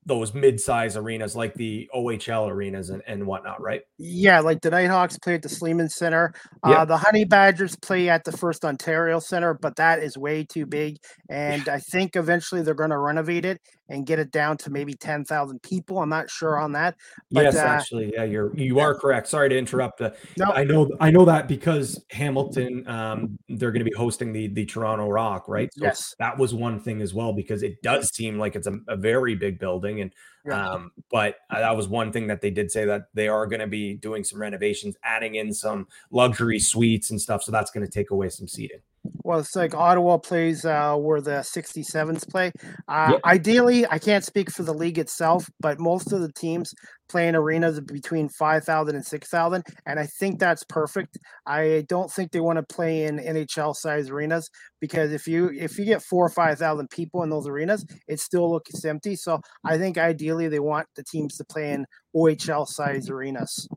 [0.07, 3.81] those mid-size arenas like the OHL arenas and, and whatnot, right?
[3.97, 6.33] Yeah, like the Nighthawks play at the Sleeman Center.
[6.63, 10.65] Uh, The Honey Badgers play at the First Ontario Center, but that is way too
[10.65, 10.97] big.
[11.29, 14.93] And I think eventually they're going to renovate it and get it down to maybe
[14.93, 15.99] 10,000 people.
[15.99, 16.95] I'm not sure on that.
[17.31, 19.27] But, yes, uh, actually, yeah, you're you are correct.
[19.27, 20.01] Sorry to interrupt.
[20.01, 20.45] Uh, no.
[20.45, 24.65] I know I know that because Hamilton um, they're going to be hosting the the
[24.65, 25.73] Toronto Rock, right?
[25.73, 26.15] So yes.
[26.19, 29.35] That was one thing as well because it does seem like it's a, a very
[29.35, 30.13] big building and
[30.45, 30.71] yeah.
[30.71, 33.59] um, but uh, that was one thing that they did say that they are going
[33.59, 37.85] to be doing some renovations, adding in some luxury suites and stuff, so that's going
[37.85, 38.79] to take away some seating.
[39.23, 42.51] Well, it's like Ottawa plays uh, where the 67s play.
[42.87, 43.21] Uh, yep.
[43.25, 46.73] Ideally, I can't speak for the league itself, but most of the teams
[47.09, 49.63] play in arenas between 5,000 and 6,000.
[49.85, 51.17] And I think that's perfect.
[51.45, 55.77] I don't think they want to play in NHL size arenas because if you if
[55.77, 59.15] you get four or 5,000 people in those arenas, it still looks empty.
[59.15, 63.67] So I think ideally they want the teams to play in OHL size arenas.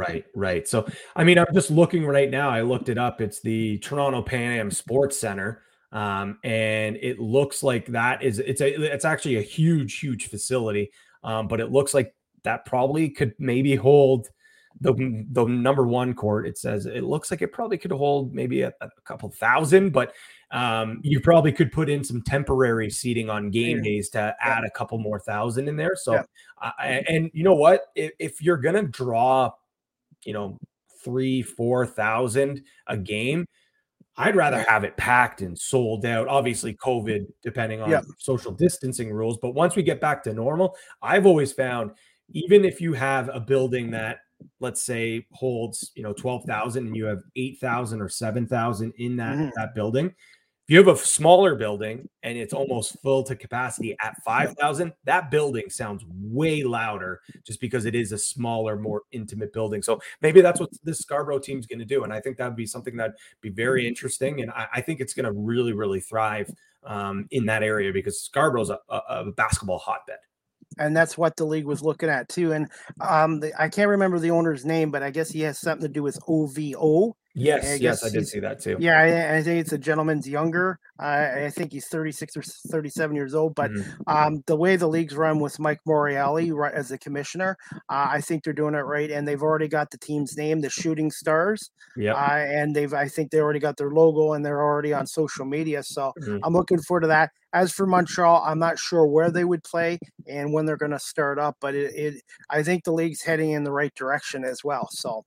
[0.00, 0.66] Right, right.
[0.66, 2.48] So, I mean, I'm just looking right now.
[2.48, 3.20] I looked it up.
[3.20, 8.62] It's the Toronto Pan Am Sports Center, um, and it looks like that is it's
[8.62, 10.90] a it's actually a huge, huge facility.
[11.22, 14.28] Um, but it looks like that probably could maybe hold
[14.80, 14.94] the
[15.32, 16.46] the number one court.
[16.46, 20.14] It says it looks like it probably could hold maybe a, a couple thousand, but
[20.50, 24.70] um, you probably could put in some temporary seating on game days to add a
[24.70, 25.94] couple more thousand in there.
[25.94, 26.22] So, yeah.
[26.62, 27.86] uh, and you know what?
[27.94, 29.50] If, if you're gonna draw
[30.24, 30.58] you know,
[31.04, 33.46] three, four thousand a game.
[34.16, 36.28] I'd rather have it packed and sold out.
[36.28, 39.38] Obviously, COVID, depending on social distancing rules.
[39.40, 41.92] But once we get back to normal, I've always found
[42.32, 44.18] even if you have a building that,
[44.60, 48.92] let's say, holds you know twelve thousand, and you have eight thousand or seven thousand
[48.98, 49.50] in that mm-hmm.
[49.56, 50.14] that building,
[50.70, 55.68] you have a smaller building and it's almost full to capacity at 5,000, that building
[55.68, 59.82] sounds way louder just because it is a smaller, more intimate building.
[59.82, 62.04] So maybe that's what this Scarborough team is going to do.
[62.04, 64.42] And I think that would be something that'd be very interesting.
[64.42, 66.48] And I, I think it's going to really, really thrive
[66.84, 70.18] um, in that area because Scarborough's a, a, a basketball hotbed
[70.78, 72.52] and that's what the league was looking at too.
[72.52, 75.86] And um, the, I can't remember the owner's name, but I guess he has something
[75.86, 78.76] to do with OVO, Yes, I yes, I did see that too.
[78.80, 80.80] Yeah, I, I, think it's a gentleman's younger.
[80.98, 83.54] Uh, I think he's 36 or 37 years old.
[83.54, 84.02] But mm-hmm.
[84.08, 88.20] um, the way the league's run with Mike Morreale right, as the commissioner, uh, I
[88.20, 89.10] think they're doing it right.
[89.10, 91.70] And they've already got the team's name, the Shooting Stars.
[91.96, 92.14] Yeah.
[92.14, 95.44] Uh, and they've, I think they already got their logo and they're already on social
[95.44, 95.84] media.
[95.84, 96.38] So mm-hmm.
[96.42, 97.30] I'm looking forward to that.
[97.52, 101.00] As for Montreal, I'm not sure where they would play and when they're going to
[101.00, 104.62] start up, but it, it, I think the league's heading in the right direction as
[104.62, 104.88] well.
[104.92, 105.24] So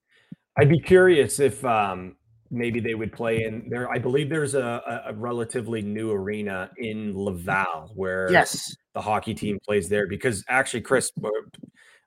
[0.58, 2.16] I'd be curious if um,
[2.52, 3.92] maybe they would play in there.
[3.92, 8.76] I believe there's a, a relatively new arena in Laval where yes.
[8.94, 11.12] the hockey team plays there because actually, Chris,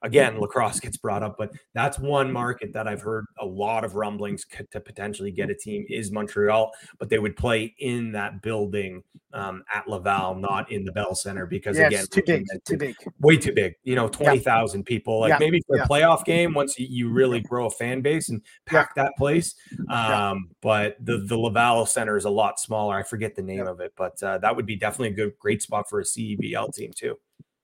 [0.07, 3.95] again, lacrosse gets brought up, but that's one market that I've heard a lot of
[3.95, 9.03] rumblings to potentially get a team is Montreal, but they would play in that building
[9.33, 12.97] um, at Laval, not in the Bell Center, because yes, again, too big, too big,
[13.21, 13.75] way too big.
[13.85, 14.97] You know, twenty thousand yeah.
[14.97, 15.21] people.
[15.21, 15.39] Like yeah.
[15.39, 19.13] maybe for a playoff game, once you, really grow a fan base and pack that
[19.17, 19.55] place.
[19.91, 22.97] Um, but the the Laval Center is a lot smaller.
[22.97, 25.63] I forget the name of it, but uh, that would be definitely a good, great
[25.63, 27.17] spot for a CEBL team too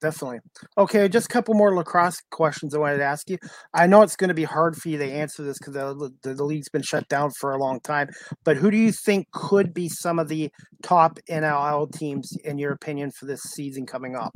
[0.02, 0.40] definitely.
[0.76, 3.38] Okay, just a couple more lacrosse questions I wanted to ask you.
[3.72, 6.34] I know it's going to be hard for you to answer this because the, the,
[6.34, 8.08] the, league's been shut down for a long time,
[8.44, 10.50] but who do you think could be some of the
[10.82, 14.34] top NLL teams, in your opinion, for this season coming up?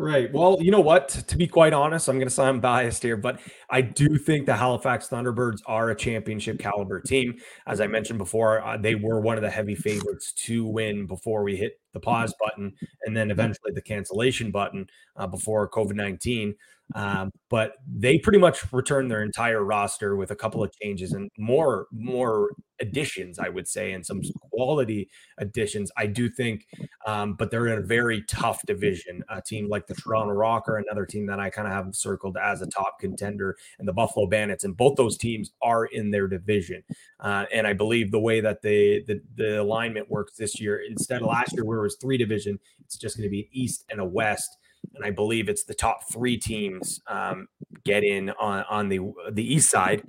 [0.00, 0.32] Right.
[0.32, 1.10] Well, you know what?
[1.10, 4.56] To be quite honest, I'm going to sound biased here, but I do think the
[4.56, 7.38] Halifax Thunderbirds are a championship caliber team.
[7.66, 11.42] As I mentioned before, uh, they were one of the heavy favorites to win before
[11.42, 12.72] we hit the pause button
[13.04, 14.86] and then eventually the cancellation button
[15.16, 16.54] uh, before COVID 19.
[16.94, 21.30] Um, but they pretty much returned their entire roster with a couple of changes and
[21.38, 22.50] more more
[22.80, 25.90] additions, I would say, and some quality additions.
[25.96, 26.66] I do think,
[27.06, 29.22] um, but they're in a very tough division.
[29.28, 32.62] A team like the Toronto Rocker, another team that I kind of have circled as
[32.62, 36.82] a top contender, and the Buffalo Bandits, and both those teams are in their division.
[37.20, 39.04] Uh, and I believe the way that the
[39.36, 42.96] the alignment works this year, instead of last year where it was three division, it's
[42.96, 44.56] just going to be an East and a West
[44.94, 47.48] and I believe it's the top three teams um,
[47.84, 49.00] get in on on the
[49.32, 50.02] the east side.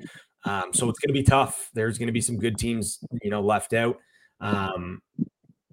[0.43, 1.69] Um, so it's going to be tough.
[1.73, 3.97] There's going to be some good teams, you know, left out.
[4.39, 5.01] Um,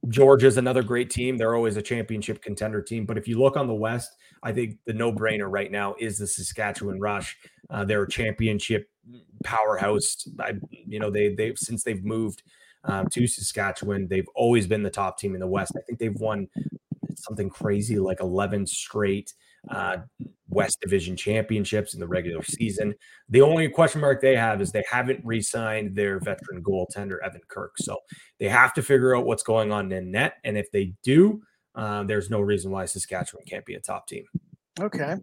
[0.08, 1.36] Georgia's another great team.
[1.36, 3.06] They're always a championship contender team.
[3.06, 6.18] But if you look on the West, I think the no brainer right now is
[6.18, 7.36] the Saskatchewan Rush.
[7.70, 8.88] Uh, they're a championship
[9.44, 10.28] powerhouse.
[10.38, 12.42] I, you know, they they since they've moved
[12.84, 15.72] um, to Saskatchewan, they've always been the top team in the West.
[15.76, 16.48] I think they've won
[17.24, 19.32] something crazy like 11 straight
[19.70, 19.98] uh,
[20.48, 22.94] West Division championships in the regular season.
[23.28, 27.40] The only question mark they have is they haven't re signed their veteran goaltender, Evan
[27.48, 27.76] Kirk.
[27.78, 27.98] So
[28.38, 30.34] they have to figure out what's going on in net.
[30.44, 31.42] And if they do,
[31.74, 34.24] uh, there's no reason why Saskatchewan can't be a top team.
[34.80, 35.16] Okay.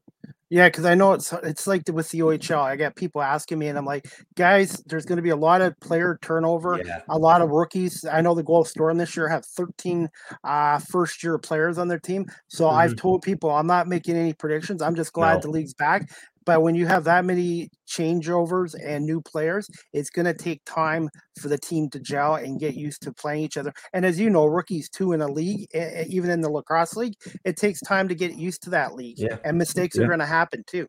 [0.49, 2.61] Yeah, because I know it's it's like with the OHL.
[2.61, 5.61] I get people asking me, and I'm like, guys, there's going to be a lot
[5.61, 7.01] of player turnover, yeah.
[7.09, 8.05] a lot of rookies.
[8.05, 10.07] I know the Guelph Storm this year have 13
[10.43, 12.25] uh, first year players on their team.
[12.47, 12.77] So mm-hmm.
[12.77, 14.83] I've told people I'm not making any predictions.
[14.83, 15.39] I'm just glad no.
[15.41, 16.09] the league's back
[16.45, 21.09] but when you have that many changeovers and new players, it's going to take time
[21.39, 23.73] for the team to gel and get used to playing each other.
[23.93, 25.67] And as you know, rookies too in a league,
[26.07, 29.17] even in the lacrosse league, it takes time to get used to that league.
[29.17, 29.37] Yeah.
[29.43, 30.03] And mistakes yeah.
[30.03, 30.87] are going to happen too.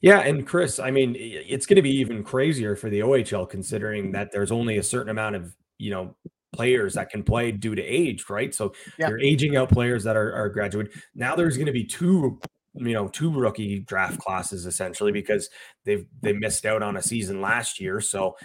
[0.00, 4.12] Yeah, and Chris, I mean, it's going to be even crazier for the OHL considering
[4.12, 6.16] that there's only a certain amount of, you know,
[6.52, 8.54] players that can play due to age, right?
[8.54, 9.08] So yeah.
[9.08, 10.92] you're aging out players that are, are graduating.
[11.14, 12.40] Now there's going to be two
[12.74, 15.48] you know two rookie draft classes essentially because
[15.84, 18.36] they've they missed out on a season last year so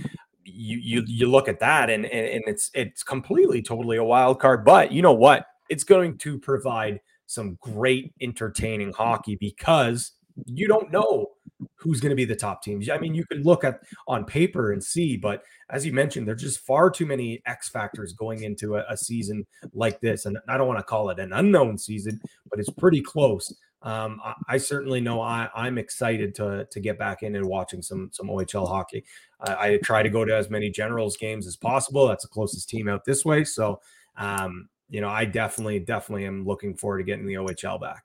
[0.44, 4.40] you you you look at that and and, and it's it's completely totally a wild
[4.40, 10.14] card but you know what it's going to provide some great entertaining hockey because
[10.46, 11.28] you don't know
[11.76, 12.90] who's going to be the top teams.
[12.90, 16.42] I mean, you can look at on paper and see, but as you mentioned, there's
[16.42, 20.26] just far too many X factors going into a, a season like this.
[20.26, 23.54] And I don't want to call it an unknown season, but it's pretty close
[23.88, 27.82] um, I, I, certainly know I, I'm excited to to get back in and watching
[27.82, 29.06] some some OHL hockey.
[29.40, 32.06] I, I, try to go to as many Generals games as possible.
[32.06, 33.46] That's the closest team out this way.
[33.46, 33.80] So,
[34.18, 38.04] um, you know, I definitely definitely am looking forward to getting the OHL back.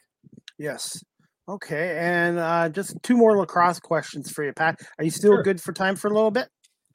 [0.56, 1.02] Yes.
[1.48, 4.78] Okay, and uh, just two more lacrosse questions for you, Pat.
[4.98, 5.42] Are you still sure.
[5.42, 6.46] good for time for a little bit?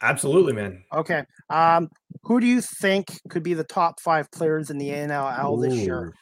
[0.02, 0.82] Absolutely, man.
[0.94, 1.24] Okay.
[1.50, 1.90] Um,
[2.24, 5.62] who do you think could be the top five players in the NLL Ooh.
[5.62, 6.14] this year?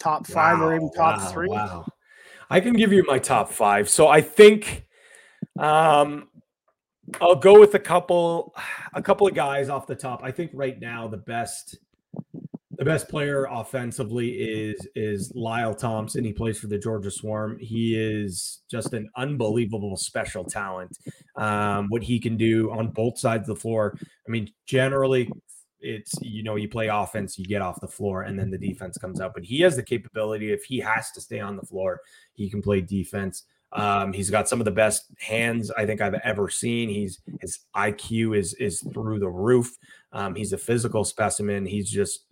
[0.00, 1.48] Top five wow, or even top wow, three?
[1.48, 1.86] Wow.
[2.48, 3.88] I can give you my top five.
[3.88, 4.86] So I think
[5.58, 6.28] um
[7.20, 8.54] I'll go with a couple
[8.94, 10.22] a couple of guys off the top.
[10.22, 11.78] I think right now the best
[12.78, 16.24] the best player offensively is is Lyle Thompson.
[16.24, 17.58] He plays for the Georgia Swarm.
[17.58, 20.96] He is just an unbelievable special talent.
[21.36, 23.96] Um, what he can do on both sides of the floor.
[24.02, 25.30] I mean, generally
[25.80, 28.96] it's you know you play offense you get off the floor and then the defense
[28.96, 32.00] comes out but he has the capability if he has to stay on the floor
[32.32, 36.14] he can play defense um, he's got some of the best hands I think I've
[36.24, 36.88] ever seen.
[36.88, 39.76] He's his IQ is is through the roof.
[40.12, 41.66] Um, he's a physical specimen.
[41.66, 42.24] He's just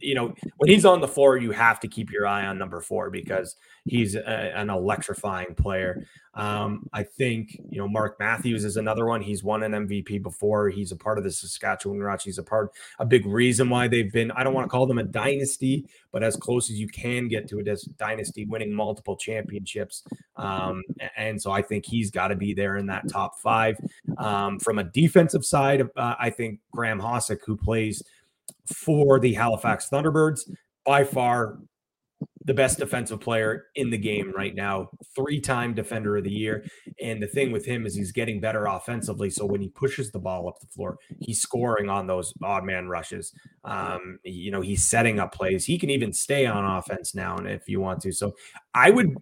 [0.00, 2.80] you know, when he's on the floor, you have to keep your eye on number
[2.80, 3.56] four because
[3.88, 6.06] he's a, an electrifying player.
[6.34, 9.22] Um, I think, you know, Mark Matthews is another one.
[9.22, 10.68] He's won an MVP before.
[10.68, 12.24] He's a part of the Saskatchewan Rush.
[12.24, 12.70] He's a part,
[13.00, 16.22] a big reason why they've been, I don't want to call them a dynasty, but
[16.22, 20.04] as close as you can get to a dynasty, winning multiple championships.
[20.36, 20.84] Um,
[21.16, 23.76] and so I think he's got to be there in that top five.
[24.16, 28.02] Um, from a defensive side, uh, I think Graham Hossack, who plays–
[28.66, 30.50] for the Halifax Thunderbirds.
[30.84, 31.58] By far
[32.48, 36.64] the best defensive player in the game right now, three time defender of the year.
[36.98, 39.28] And the thing with him is he's getting better offensively.
[39.28, 42.88] So when he pushes the ball up the floor, he's scoring on those odd man
[42.88, 43.34] rushes.
[43.64, 45.66] Um, you know, he's setting up plays.
[45.66, 48.12] He can even stay on offense now and if you want to.
[48.12, 48.34] So
[48.74, 49.14] I would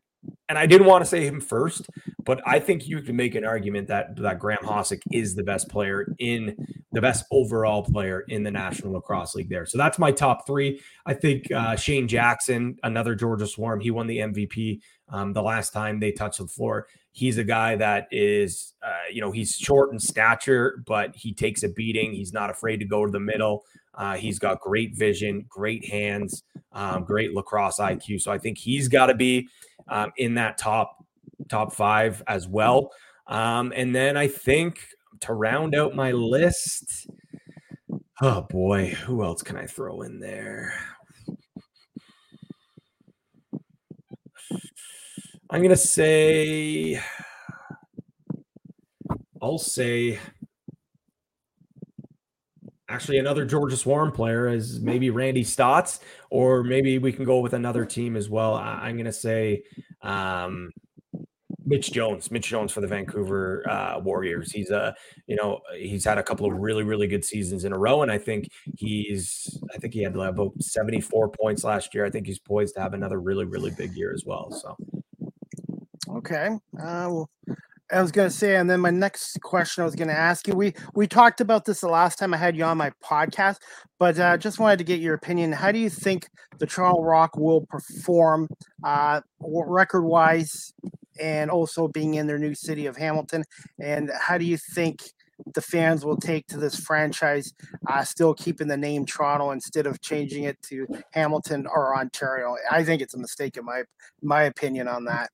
[0.48, 1.88] and I didn't want to say him first,
[2.24, 5.68] but I think you can make an argument that that Graham Hossack is the best
[5.68, 6.56] player in
[6.92, 9.66] the best overall player in the National Lacrosse League there.
[9.66, 10.80] So that's my top three.
[11.04, 15.72] I think uh, Shayne Jackson, another Georgia Swarm, he won the MVP um, the last
[15.72, 16.86] time they touched the floor.
[17.12, 21.62] He's a guy that is, uh, you know, he's short in stature, but he takes
[21.62, 22.12] a beating.
[22.12, 23.64] He's not afraid to go to the middle.
[23.94, 26.42] Uh, he's got great vision, great hands,
[26.72, 28.20] um, great lacrosse IQ.
[28.20, 29.48] So I think he's got to be
[29.88, 31.04] um, in that top
[31.48, 32.90] top five as well.
[33.26, 34.78] Um, and then I think
[35.20, 37.08] to round out my list,
[38.22, 40.72] oh boy, who else can I throw in there?
[45.48, 47.00] I'm gonna say,
[49.40, 50.18] I'll say,
[52.88, 57.52] actually another Georgia Swarm player is maybe Randy Staats, or maybe we can go with
[57.52, 58.54] another team as well.
[58.54, 59.62] I'm gonna say,
[60.02, 60.72] um,
[61.68, 64.52] Mitch Jones, Mitch Jones for the Vancouver uh, Warriors.
[64.52, 64.94] He's a,
[65.26, 68.12] you know, he's had a couple of really, really good seasons in a row, and
[68.12, 72.04] I think he's, I think he had about seventy four points last year.
[72.04, 74.52] I think he's poised to have another really, really big year as well.
[74.52, 74.76] So,
[76.18, 77.30] okay, uh, well,
[77.92, 80.48] I was going to say, and then my next question I was going to ask
[80.48, 80.54] you.
[80.54, 83.58] We we talked about this the last time I had you on my podcast,
[83.98, 85.52] but uh, just wanted to get your opinion.
[85.52, 86.28] How do you think
[86.58, 88.48] the Toronto Rock will perform,
[88.82, 90.72] uh, record wise,
[91.20, 93.44] and also being in their new city of Hamilton.
[93.80, 95.02] And how do you think
[95.54, 97.52] the fans will take to this franchise,
[97.88, 102.56] uh, still keeping the name Toronto instead of changing it to Hamilton or Ontario?
[102.70, 103.82] I think it's a mistake in my
[104.22, 105.30] my opinion on that.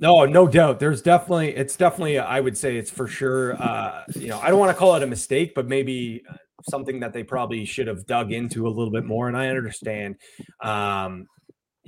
[0.00, 0.78] No, no doubt.
[0.80, 3.60] There's definitely, it's definitely, I would say it's for sure.
[3.60, 6.34] Uh, you know, I don't want to call it a mistake, but maybe uh,
[6.68, 9.28] something that they probably should have dug into a little bit more.
[9.28, 10.16] And I understand,
[10.60, 11.26] um,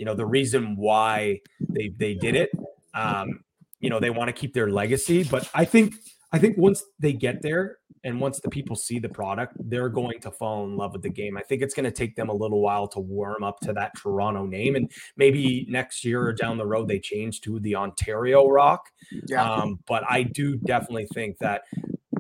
[0.01, 1.39] you know the reason why
[1.69, 2.51] they they did it
[2.95, 3.41] um
[3.81, 5.95] you know they want to keep their legacy but i think
[6.33, 10.21] i think once they get there and once the people see the product they're going
[10.21, 11.37] to fall in love with the game.
[11.37, 13.93] I think it's going to take them a little while to warm up to that
[13.97, 18.49] toronto name and maybe next year or down the road they change to the ontario
[18.49, 18.91] rock.
[19.27, 19.51] Yeah.
[19.51, 21.63] um, but i do definitely think that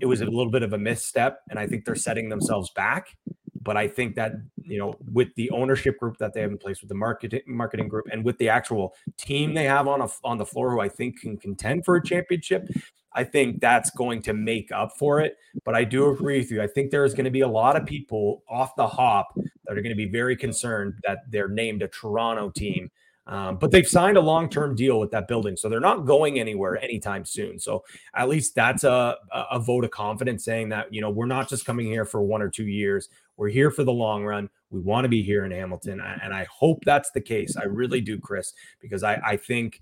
[0.01, 3.17] it was a little bit of a misstep and i think they're setting themselves back.
[3.63, 6.81] But I think that you know with the ownership group that they have in place,
[6.81, 10.39] with the marketing marketing group, and with the actual team they have on a, on
[10.39, 12.67] the floor, who I think can contend for a championship,
[13.13, 15.37] I think that's going to make up for it.
[15.65, 16.63] But I do agree with you.
[16.63, 19.83] I think there's going to be a lot of people off the hop that are
[19.83, 22.91] going to be very concerned that they're named a Toronto team
[23.31, 25.57] um, but they've signed a long term deal with that building.
[25.57, 27.61] So they're not going anywhere anytime soon.
[27.61, 27.85] So
[28.15, 31.65] at least that's a, a vote of confidence saying that, you know, we're not just
[31.65, 33.09] coming here for one or two years.
[33.37, 34.51] We're here for the long run.
[34.71, 36.01] We want to be here in Hamilton.
[36.01, 37.57] And I hope that's the case.
[37.57, 39.81] I really do, Chris, because I, I think,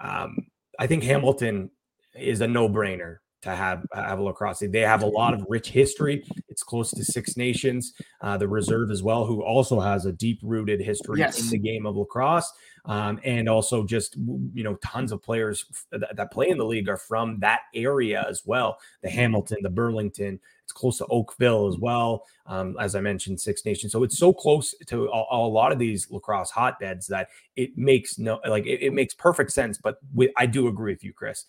[0.00, 0.46] um,
[0.80, 1.70] I think Hamilton
[2.18, 4.60] is a no brainer to have have a lacrosse.
[4.60, 6.24] They have a lot of rich history.
[6.48, 10.40] It's close to Six Nations, uh, the reserve as well, who also has a deep
[10.42, 11.40] rooted history yes.
[11.40, 12.52] in the game of lacrosse
[12.84, 16.96] um, and also just you know tons of players that, play in the league are
[16.96, 18.78] from that area as well.
[19.02, 20.40] The Hamilton, the Burlington.
[20.64, 22.26] It's close to Oakville as well.
[22.44, 23.90] Um, as I mentioned, Six Nations.
[23.90, 28.18] So it's so close to a, a, lot of these lacrosse hotbeds that it makes
[28.18, 29.78] no like it, it makes perfect sense.
[29.78, 29.98] But
[30.36, 31.46] I do agree with you, Chris.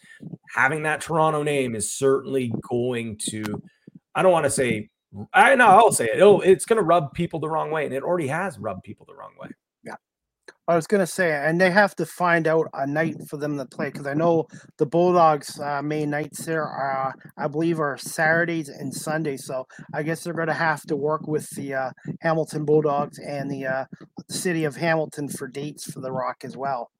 [0.55, 3.43] Having that Toronto name is certainly going to.
[4.15, 4.89] I don't want to say
[5.33, 6.17] I know I'll say it.
[6.17, 9.05] It'll, it's going to rub people the wrong way, and it already has rubbed people
[9.05, 9.49] the wrong way.
[10.69, 13.65] I was gonna say, and they have to find out a night for them to
[13.65, 14.45] play because I know
[14.77, 19.45] the Bulldogs' uh, main nights there are, I believe, are Saturdays and Sundays.
[19.45, 19.65] So
[19.95, 21.91] I guess they're gonna have to work with the uh,
[22.21, 23.85] Hamilton Bulldogs and the uh,
[24.29, 26.91] city of Hamilton for dates for the Rock as well.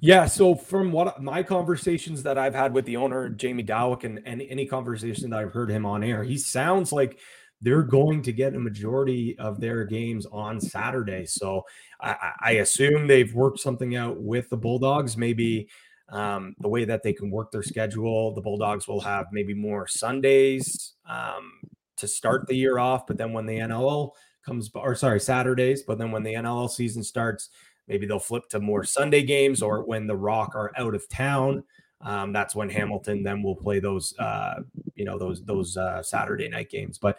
[0.00, 0.26] Yeah.
[0.26, 4.40] So from what my conversations that I've had with the owner, Jamie Dawick and, and
[4.42, 7.18] any conversation that I've heard him on air, he sounds like
[7.62, 11.24] they're going to get a majority of their games on Saturday.
[11.26, 11.62] So
[12.00, 15.16] I, assume they've worked something out with the Bulldogs.
[15.16, 15.68] Maybe
[16.10, 19.86] um, the way that they can work their schedule, the Bulldogs will have maybe more
[19.86, 21.52] Sundays um,
[21.96, 23.06] to start the year off.
[23.06, 24.10] But then when the NLL
[24.44, 27.48] comes, or sorry, Saturdays, but then when the NLL season starts,
[27.88, 31.64] maybe they'll flip to more Sunday games or when the Rock are out of town.
[32.02, 34.60] Um, that's when Hamilton then will play those, uh,
[34.94, 36.98] you know, those those uh, Saturday night games.
[36.98, 37.18] But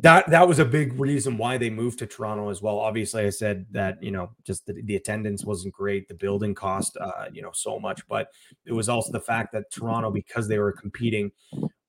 [0.00, 2.78] that that was a big reason why they moved to Toronto as well.
[2.78, 6.96] Obviously, I said that you know just the, the attendance wasn't great, the building cost
[7.00, 8.28] uh, you know so much, but
[8.64, 11.32] it was also the fact that Toronto because they were competing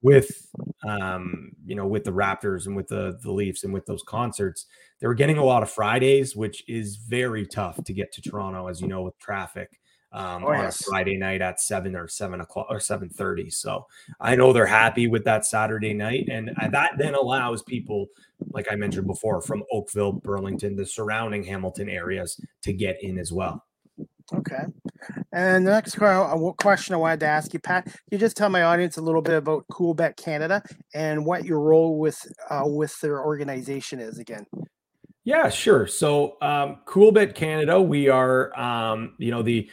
[0.02, 0.50] with
[0.88, 4.66] um, you know with the Raptors and with the the Leafs and with those concerts,
[5.00, 8.68] they were getting a lot of Fridays, which is very tough to get to Toronto,
[8.68, 9.79] as you know, with traffic
[10.12, 13.50] um, oh, on a Friday night at seven or seven o'clock or seven thirty.
[13.50, 13.86] So
[14.20, 18.08] I know they're happy with that Saturday night, and that then allows people,
[18.52, 23.32] like I mentioned before, from Oakville, Burlington, the surrounding Hamilton areas to get in as
[23.32, 23.64] well.
[24.34, 24.64] Okay.
[25.32, 28.98] And the next question I wanted to ask you, Pat, you just tell my audience
[28.98, 30.62] a little bit about Coolbet Canada
[30.94, 34.46] and what your role with uh, with their organization is again.
[35.24, 35.86] Yeah, sure.
[35.86, 39.70] So, um, Coolbet Canada, we are, um, you know, the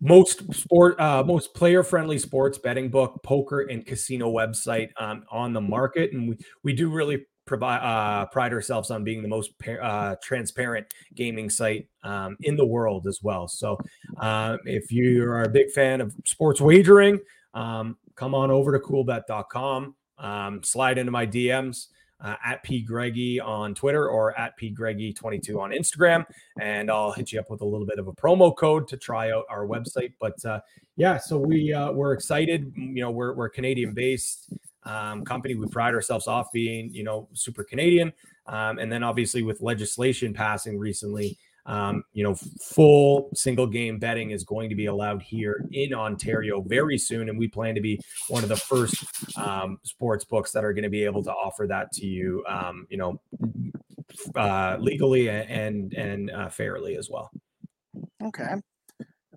[0.00, 5.60] most sport, uh, most player-friendly sports betting book, poker, and casino website um, on the
[5.60, 10.16] market, and we we do really provide uh, pride ourselves on being the most uh,
[10.22, 13.48] transparent gaming site um, in the world as well.
[13.48, 13.78] So,
[14.18, 17.20] uh, if you are a big fan of sports wagering,
[17.54, 21.88] um, come on over to coolbet.com, um, slide into my DMs.
[22.24, 26.24] Uh, at P Greggy on Twitter or at P Greggy22 on Instagram,
[26.58, 29.30] and I'll hit you up with a little bit of a promo code to try
[29.30, 30.14] out our website.
[30.18, 30.60] But uh,
[30.96, 32.72] yeah, so we uh, we're excited.
[32.76, 34.48] You know, we're we're Canadian based
[34.84, 35.54] um, company.
[35.54, 38.12] We pride ourselves off being, you know, super Canadian.
[38.46, 44.30] Um, and then obviously with legislation passing recently, um, you know, full single game betting
[44.30, 48.00] is going to be allowed here in Ontario very soon, and we plan to be
[48.28, 49.04] one of the first
[49.38, 52.86] um, sports books that are going to be able to offer that to you, um,
[52.90, 53.20] you know,
[54.36, 57.30] uh, legally and and uh, fairly as well.
[58.22, 58.54] Okay,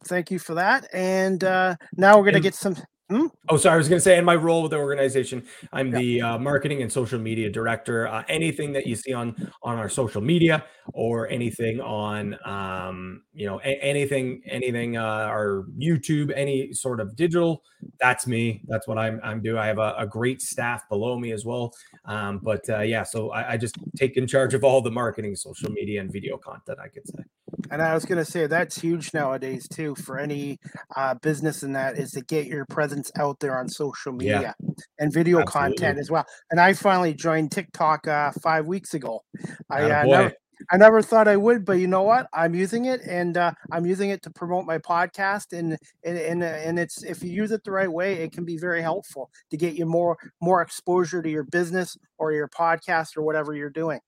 [0.05, 0.87] thank you for that.
[0.93, 2.75] And uh, now we're going to get some.
[3.09, 3.27] Hmm?
[3.47, 3.75] Oh, sorry.
[3.75, 5.97] I was going to say, in my role with the organization, I'm yeah.
[5.99, 8.05] the uh, marketing and social media director.
[8.05, 9.33] Uh, anything that you see on
[9.63, 15.63] on our social media or anything on, um, you know, a- anything, anything, uh, our
[15.79, 17.63] YouTube, any sort of digital,
[18.01, 18.61] that's me.
[18.67, 19.57] That's what I'm I'm doing.
[19.57, 21.73] I have a, a great staff below me as well.
[22.03, 25.33] Um, but uh, yeah, so I, I just take in charge of all the marketing,
[25.37, 26.77] social media, and video content.
[26.83, 27.23] I could say.
[27.71, 30.59] And I was going to say that's huge nowadays too for any
[30.95, 34.75] uh, business in that is to get your presence out there on social media yeah.
[34.99, 35.77] and video Absolutely.
[35.77, 36.25] content as well.
[36.51, 39.23] And I finally joined TikTok uh, five weeks ago.
[39.69, 40.33] I uh, never,
[40.71, 42.27] I never thought I would, but you know what?
[42.33, 45.57] I'm using it, and uh, I'm using it to promote my podcast.
[45.57, 48.57] And and and and it's if you use it the right way, it can be
[48.57, 53.21] very helpful to get you more more exposure to your business or your podcast or
[53.21, 53.99] whatever you're doing.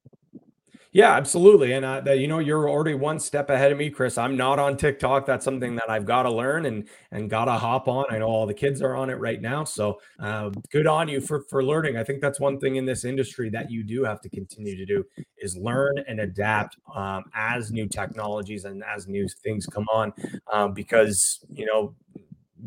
[0.91, 1.73] Yeah, absolutely.
[1.73, 4.17] And uh, that you know, you're already one step ahead of me, Chris.
[4.17, 5.27] I'm not on TikTok.
[5.27, 8.05] That's something that I've got to learn and and got to hop on.
[8.09, 11.21] I know all the kids are on it right now, so uh, good on you
[11.21, 11.95] for for learning.
[11.97, 14.85] I think that's one thing in this industry that you do have to continue to
[14.85, 15.03] do
[15.37, 20.11] is learn and adapt um, as new technologies and as new things come on,
[20.51, 21.93] um, because you know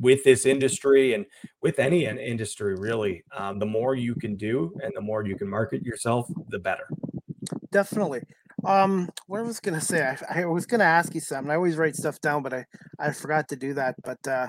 [0.01, 1.27] with this industry and
[1.61, 5.49] with any industry really um, the more you can do and the more you can
[5.49, 6.89] market yourself the better
[7.73, 8.21] definitely.
[8.65, 11.51] Um, what I was gonna say, I, I was gonna ask you something.
[11.51, 12.65] I always write stuff down, but I
[13.01, 13.97] I forgot to do that.
[14.05, 14.49] But uh,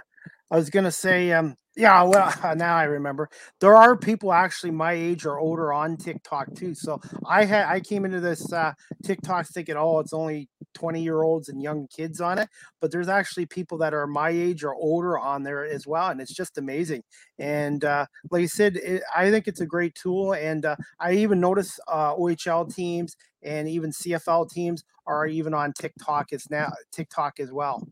[0.52, 3.30] I was gonna say, um, yeah, well, now I remember.
[3.60, 6.74] There are people actually my age or older on TikTok too.
[6.76, 11.24] So I had I came into this uh, TikTok thinking, oh, it's only 20 year
[11.24, 12.50] olds and young kids on it,
[12.82, 16.22] but there's actually people that are my age or older on there as well, and
[16.22, 17.04] it's just amazing.
[17.40, 21.14] And uh, like I said, it, I think it's a great tool, and uh, I
[21.14, 26.72] even notice uh, OHL teams and even CFL teams are even on TikTok as now
[26.92, 27.88] TikTok as well.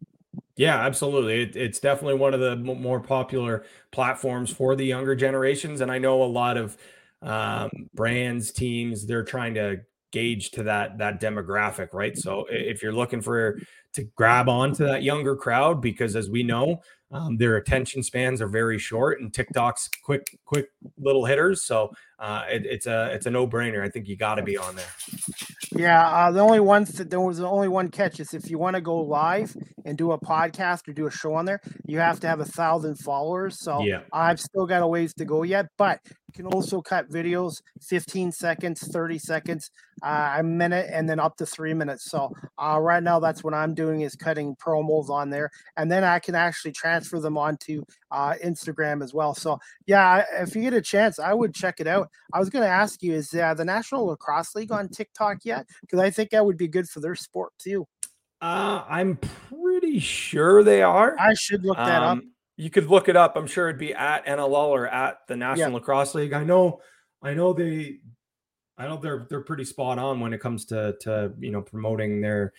[0.62, 1.42] Yeah, absolutely.
[1.42, 5.92] It, it's definitely one of the m- more popular platforms for the younger generations, and
[5.92, 6.78] I know a lot of
[7.24, 9.78] um, brands, teams, they're trying to
[10.12, 12.16] gauge to that that demographic, right?
[12.18, 13.60] So if you're looking for
[13.94, 16.82] to grab on to that younger crowd, because as we know,
[17.12, 21.64] um, their attention spans are very short, and TikTok's quick, quick little hitters.
[21.64, 21.92] So
[22.22, 23.84] uh, it, it's a it's a no brainer.
[23.84, 24.86] I think you got to be on there.
[25.76, 28.60] Yeah, uh, the only one th- there was the only one catch is if you
[28.60, 29.56] want to go live
[29.86, 32.46] and do a podcast or do a show on there, you have to have a
[32.46, 33.60] thousand followers.
[33.60, 34.02] So yeah.
[34.14, 38.32] I've still got a ways to go yet, but you can also cut videos 15
[38.32, 39.72] seconds, 30 seconds,
[40.04, 42.12] uh, a minute, and then up to three minutes.
[42.12, 46.04] So uh, right now, that's what I'm doing is cutting promos on there, and then
[46.04, 49.34] I can actually transfer them onto uh, Instagram as well.
[49.34, 52.10] So yeah, if you get a chance, I would check it out.
[52.34, 55.66] I was going to ask you, is uh, the National Lacrosse League on TikTok yet?
[55.82, 57.88] Because I think that would be good for their sport too.
[58.42, 61.16] Uh, I'm pretty sure they are.
[61.20, 62.24] I should look that um, up.
[62.58, 63.36] You could look it up.
[63.36, 65.76] I'm sure it'd be at NLL or at the National yeah.
[65.76, 66.34] Lacrosse League.
[66.34, 66.82] I know,
[67.22, 68.00] I know they,
[68.78, 72.20] I know they're they're pretty spot on when it comes to to you know promoting
[72.22, 72.54] their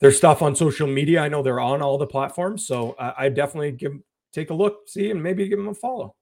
[0.00, 1.20] their stuff on social media.
[1.20, 3.92] I know they're on all the platforms, so I definitely give
[4.32, 6.14] take a look, see, and maybe give them a follow.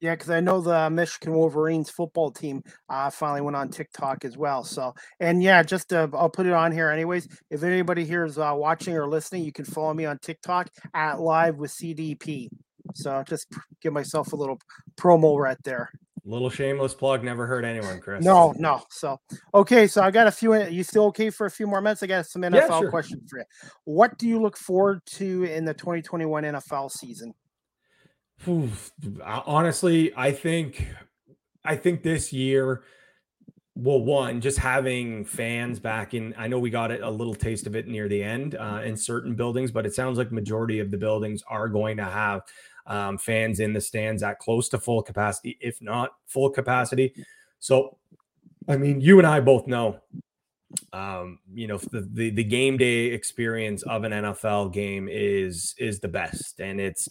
[0.00, 4.36] Yeah, because I know the Michigan Wolverines football team uh, finally went on TikTok as
[4.36, 4.62] well.
[4.62, 7.26] So, and yeah, just to, I'll put it on here anyways.
[7.50, 11.20] If anybody here is uh, watching or listening, you can follow me on TikTok at
[11.20, 12.48] Live with CDP.
[12.94, 13.46] So just
[13.80, 14.58] give myself a little
[14.96, 15.90] promo right there.
[16.26, 18.24] Little shameless plug never hurt anyone, Chris.
[18.24, 18.82] No, no.
[18.90, 19.18] So
[19.54, 20.54] okay, so I got a few.
[20.54, 22.02] You still okay for a few more minutes?
[22.02, 22.90] I got some NFL yeah, sure.
[22.90, 23.44] questions for you.
[23.84, 27.34] What do you look forward to in the 2021 NFL season?
[29.22, 30.88] Honestly, I think
[31.64, 32.82] I think this year
[33.76, 37.74] well one just having fans back in i know we got a little taste of
[37.74, 40.96] it near the end uh, in certain buildings but it sounds like majority of the
[40.96, 42.42] buildings are going to have
[42.86, 47.14] um, fans in the stands at close to full capacity if not full capacity.
[47.58, 47.98] So
[48.68, 49.98] i mean you and i both know
[50.92, 56.00] um, you know the, the, the game day experience of an NFL game is is
[56.00, 57.08] the best, and it's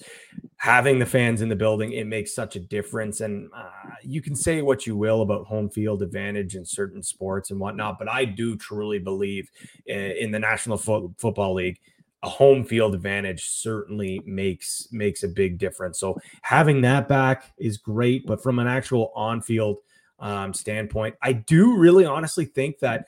[0.57, 1.93] having the fans in the building.
[1.93, 3.69] It makes such a difference, and uh,
[4.03, 7.99] you can say what you will about home field advantage in certain sports and whatnot,
[7.99, 9.49] but I do truly believe
[9.85, 11.79] in, in the National Fo- Football League
[12.23, 15.99] a home field advantage certainly makes makes a big difference.
[15.99, 19.79] So having that back is great, but from an actual on field
[20.19, 23.07] um, standpoint, I do really honestly think that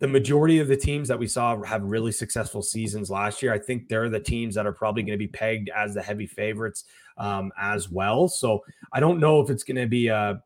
[0.00, 3.52] the majority of the teams that we saw have really successful seasons last year.
[3.52, 6.26] I think they're the teams that are probably going to be pegged as the heavy
[6.26, 6.84] favorites
[7.16, 8.28] um, as well.
[8.28, 10.42] So I don't know if it's going to be a,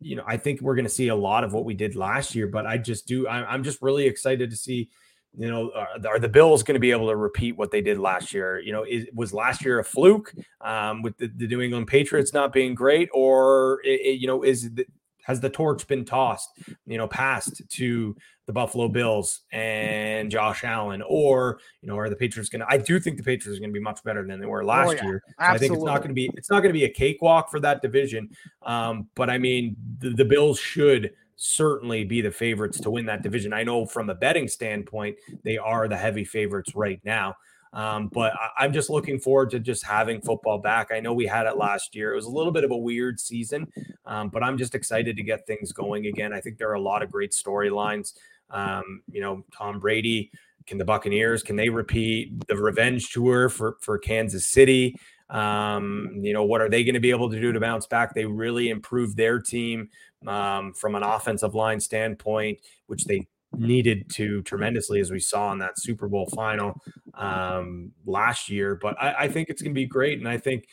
[0.00, 2.34] you know, I think we're going to see a lot of what we did last
[2.34, 3.28] year, but I just do.
[3.28, 4.90] I'm just really excited to see.
[5.36, 8.00] You know, are, are the Bills going to be able to repeat what they did
[8.00, 8.58] last year?
[8.58, 12.34] You know, is, was last year a fluke um, with the, the, New England Patriots
[12.34, 14.84] not being great, or it, you know, is the,
[15.30, 16.48] has the torch been tossed,
[16.86, 18.16] you know, passed to
[18.46, 22.66] the Buffalo Bills and Josh Allen, or you know, are the Patriots going to?
[22.68, 24.66] I do think the Patriots are going to be much better than they were oh,
[24.66, 25.04] last oh, yeah.
[25.04, 25.22] year.
[25.26, 27.48] So I think it's not going to be it's not going to be a cakewalk
[27.48, 28.28] for that division.
[28.62, 33.22] Um, but I mean, the, the Bills should certainly be the favorites to win that
[33.22, 33.52] division.
[33.52, 37.36] I know from a betting standpoint, they are the heavy favorites right now.
[37.72, 40.88] Um, but I, am just looking forward to just having football back.
[40.92, 42.12] I know we had it last year.
[42.12, 43.68] It was a little bit of a weird season,
[44.06, 46.32] um, but I'm just excited to get things going again.
[46.32, 48.14] I think there are a lot of great storylines.
[48.50, 50.32] Um, you know, Tom Brady,
[50.66, 54.96] can the Buccaneers, can they repeat the revenge tour for, for Kansas City?
[55.28, 58.14] Um, you know, what are they going to be able to do to bounce back?
[58.14, 59.90] They really improved their team
[60.26, 62.58] um, from an offensive line standpoint,
[62.88, 66.80] which they needed to tremendously, as we saw in that Super Bowl final
[67.14, 68.78] um, last year.
[68.80, 70.18] But I, I think it's going to be great.
[70.18, 70.64] And I think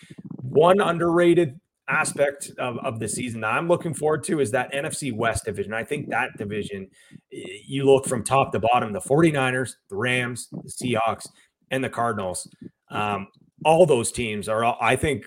[0.42, 1.60] one underrated
[1.90, 5.74] aspect of, of the season that I'm looking forward to is that NFC West division.
[5.74, 6.90] I think that division,
[7.32, 11.28] you look from top to bottom, the 49ers, the Rams, the Seahawks,
[11.72, 12.48] and the Cardinals.
[12.90, 13.28] Um,
[13.66, 15.26] all those teams are, I think,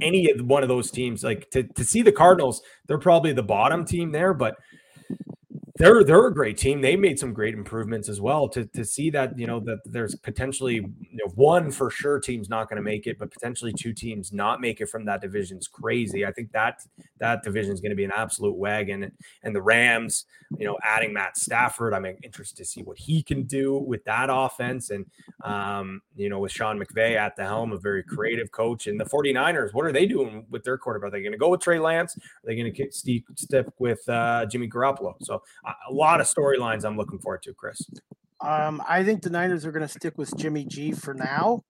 [0.00, 3.84] any one of those teams, like to, to see the Cardinals, they're probably the bottom
[3.84, 4.56] team there, but
[5.78, 6.80] they're they're a great team.
[6.80, 8.48] They made some great improvements as well.
[8.48, 12.48] To to see that you know that there's potentially you know, one for sure team's
[12.48, 15.58] not going to make it, but potentially two teams not make it from that division
[15.58, 16.24] is crazy.
[16.24, 16.82] I think that
[17.20, 19.12] that division is going to be an absolute wagon.
[19.42, 20.24] And the Rams,
[20.58, 24.28] you know, adding Matt Stafford, I'm interested to see what he can do with that
[24.30, 24.90] offense.
[24.90, 25.06] And
[25.44, 28.86] um, you know, with Sean McVay at the helm, a very creative coach.
[28.86, 31.08] And the 49ers, what are they doing with their quarterback?
[31.08, 32.16] Are they going to go with Trey Lance?
[32.16, 35.14] Are they going to stick with uh, Jimmy Garoppolo?
[35.20, 37.80] So a lot of storylines I'm looking forward to, Chris.
[38.40, 41.62] Um, I think the Niners are going to stick with Jimmy G for now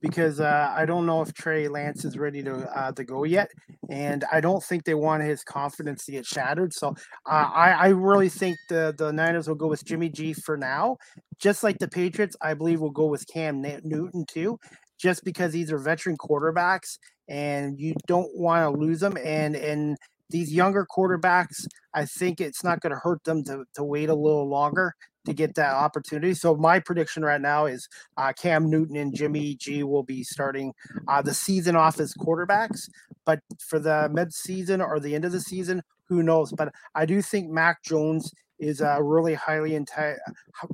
[0.00, 3.50] because uh, I don't know if Trey Lance is ready to uh, to go yet,
[3.88, 6.72] and I don't think they want his confidence to get shattered.
[6.72, 6.88] So
[7.26, 10.96] uh, I, I really think the the Niners will go with Jimmy G for now,
[11.38, 12.36] just like the Patriots.
[12.40, 14.58] I believe will go with Cam Newton too,
[14.98, 16.98] just because these are veteran quarterbacks,
[17.28, 19.16] and you don't want to lose them.
[19.22, 19.96] And and
[20.30, 24.14] these younger quarterbacks, I think it's not going to hurt them to, to wait a
[24.14, 24.94] little longer
[25.26, 26.34] to get that opportunity.
[26.34, 30.72] So my prediction right now is uh, Cam Newton and Jimmy G will be starting
[31.08, 32.88] uh, the season off as quarterbacks,
[33.26, 36.52] but for the mid season or the end of the season, who knows?
[36.52, 40.18] But I do think Mac Jones is a really highly inte-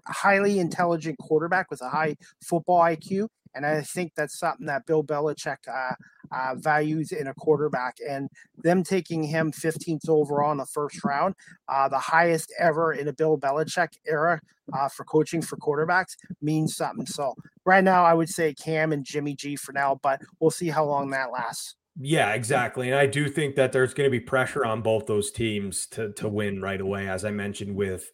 [0.06, 5.02] highly intelligent quarterback with a high football IQ, and I think that's something that Bill
[5.02, 5.94] Belichick uh,
[6.30, 7.96] uh, values in a quarterback.
[8.06, 8.28] And
[8.58, 11.34] them taking him 15th overall in the first round,
[11.68, 14.40] uh, the highest ever in a Bill Belichick era
[14.72, 17.06] uh, for coaching for quarterbacks, means something.
[17.06, 17.34] So
[17.64, 20.84] right now, I would say Cam and Jimmy G for now, but we'll see how
[20.84, 21.74] long that lasts.
[21.98, 22.90] Yeah, exactly.
[22.90, 26.12] And I do think that there's going to be pressure on both those teams to
[26.12, 28.12] to win right away, as I mentioned with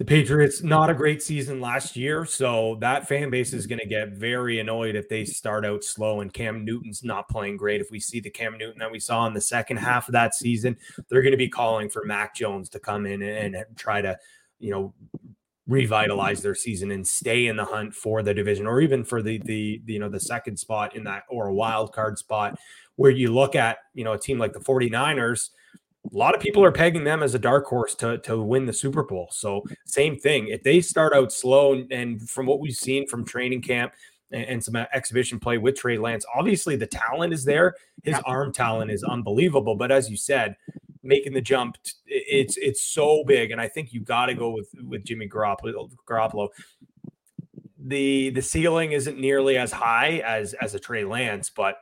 [0.00, 2.24] the Patriots, not a great season last year.
[2.24, 6.22] So that fan base is going to get very annoyed if they start out slow
[6.22, 7.82] and Cam Newton's not playing great.
[7.82, 10.34] If we see the Cam Newton that we saw in the second half of that
[10.34, 10.78] season,
[11.10, 14.16] they're going to be calling for Mac Jones to come in and try to,
[14.58, 14.94] you know,
[15.68, 19.36] revitalize their season and stay in the hunt for the division or even for the
[19.44, 22.58] the, the you know the second spot in that or a wild card spot
[22.96, 25.50] where you look at you know a team like the 49ers
[26.04, 28.72] a lot of people are pegging them as a dark horse to, to win the
[28.72, 29.28] Super Bowl.
[29.32, 30.48] So, same thing.
[30.48, 33.92] If they start out slow, and, and from what we've seen from training camp
[34.32, 37.74] and, and, some uh, exhibition play with Trey Lance, obviously the talent is there.
[38.02, 39.74] His arm talent is unbelievable.
[39.74, 40.56] But as you said,
[41.02, 41.76] making the jump,
[42.06, 45.90] it's it's so big, and I think you got to go with with Jimmy Garoppolo.
[46.08, 46.48] Garoppolo.
[47.78, 51.76] The the ceiling isn't nearly as high as as a Trey Lance, but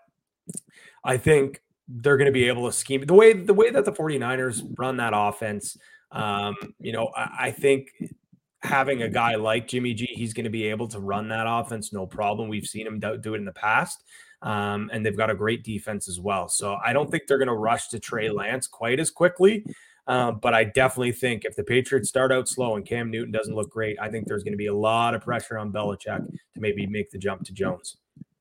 [1.05, 3.93] I think they're going to be able to scheme the way the way that the
[3.93, 5.77] 49ers run that offense.
[6.13, 7.89] Um, you know, I, I think
[8.61, 11.93] having a guy like Jimmy G, he's going to be able to run that offense
[11.93, 12.49] no problem.
[12.49, 14.05] We've seen him do, do it in the past.
[14.41, 16.49] Um, and they've got a great defense as well.
[16.49, 19.65] So I don't think they're going to rush to Trey Lance quite as quickly.
[20.07, 23.55] Um, but I definitely think if the Patriots start out slow and Cam Newton doesn't
[23.55, 26.61] look great, I think there's going to be a lot of pressure on Belichick to
[26.61, 27.97] maybe make the jump to Jones.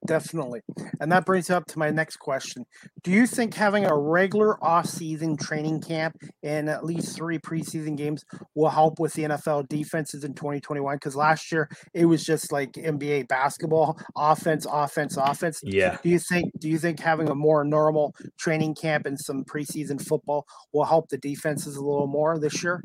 [0.06, 0.62] Definitely.
[1.02, 2.66] And that brings up to my next question.
[3.04, 8.24] Do you think having a regular off-season training camp and at least three preseason games
[8.56, 10.96] will help with the NFL defenses in 2021?
[10.96, 15.62] Because last year it was just like NBA basketball, offense, offense, offense.
[15.64, 15.98] Yeah.
[16.04, 20.02] Do you think do you think having a more normal training camp and some preseason
[20.02, 22.84] football will help the defenses a little more this year?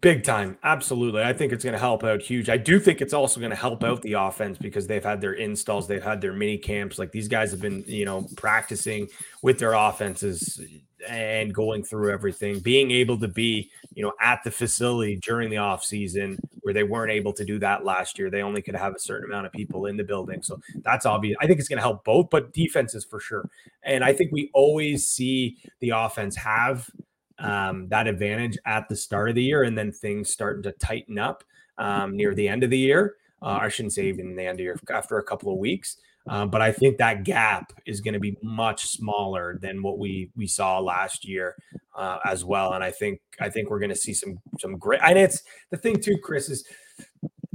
[0.00, 0.58] Big time.
[0.64, 1.22] Absolutely.
[1.22, 2.48] I think it's going to help out huge.
[2.48, 5.34] I do think it's also going to help out the offense because they've had their
[5.34, 6.98] installs, they've had their mini camps.
[6.98, 9.08] Like these guys have been, you know, practicing
[9.40, 10.60] with their offenses
[11.08, 15.58] and going through everything, being able to be, you know, at the facility during the
[15.58, 18.30] off season where they weren't able to do that last year.
[18.30, 20.42] They only could have a certain amount of people in the building.
[20.42, 21.36] So that's obvious.
[21.40, 23.48] I think it's going to help both, but defenses for sure.
[23.84, 26.90] And I think we always see the offense have
[27.38, 31.18] um, that advantage at the start of the year, and then things starting to tighten
[31.18, 31.44] up
[31.78, 33.16] um, near the end of the year.
[33.40, 35.96] Uh, I shouldn't say even the end of year, after a couple of weeks.
[36.28, 40.30] Uh, but I think that gap is going to be much smaller than what we
[40.36, 41.56] we saw last year
[41.96, 42.74] uh, as well.
[42.74, 45.00] And I think I think we're going to see some some great.
[45.02, 46.66] And it's the thing too, Chris is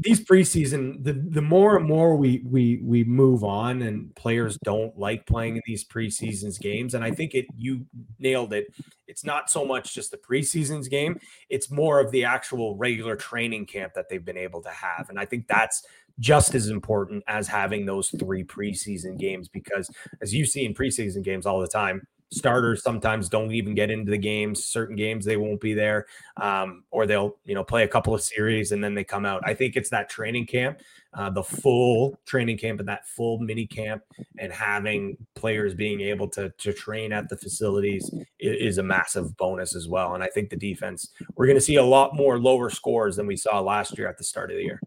[0.03, 4.97] these preseason the the more and more we we we move on and players don't
[4.97, 7.85] like playing in these preseasons games and i think it you
[8.19, 8.67] nailed it.
[9.07, 13.65] It's not so much just the preseasons game it's more of the actual regular training
[13.65, 15.85] camp that they've been able to have and i think that's
[16.19, 19.89] just as important as having those three preseason games because
[20.21, 24.11] as you see in preseason games all the time starters sometimes don't even get into
[24.11, 24.65] the games.
[24.65, 26.05] Certain games they won't be there,
[26.41, 29.41] um, or they'll you know play a couple of series and then they come out.
[29.45, 30.79] I think it's that training camp,
[31.13, 34.03] uh, the full training camp and that full mini camp,
[34.39, 38.09] and having players being able to to train at the facilities
[38.39, 40.15] is, is a massive bonus as well.
[40.15, 43.27] And I think the defense we're going to see a lot more lower scores than
[43.27, 44.79] we saw last year at the start of the year.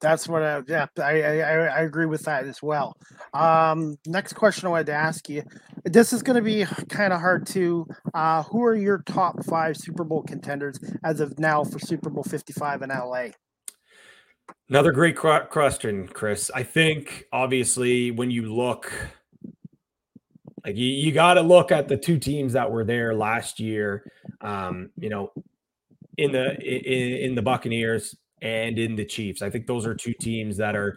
[0.00, 2.96] That's what I yeah I, I I agree with that as well.
[3.34, 5.42] Um, next question I wanted to ask you.
[5.84, 7.86] This is going to be kind of hard to.
[8.14, 12.24] Uh, who are your top five Super Bowl contenders as of now for Super Bowl
[12.24, 13.28] Fifty Five in LA?
[14.68, 16.50] Another great question, Chris.
[16.54, 18.92] I think obviously when you look,
[20.64, 24.10] like you, you got to look at the two teams that were there last year.
[24.40, 25.32] Um, you know,
[26.16, 29.42] in the in, in the Buccaneers, and in the Chiefs.
[29.42, 30.96] I think those are two teams that are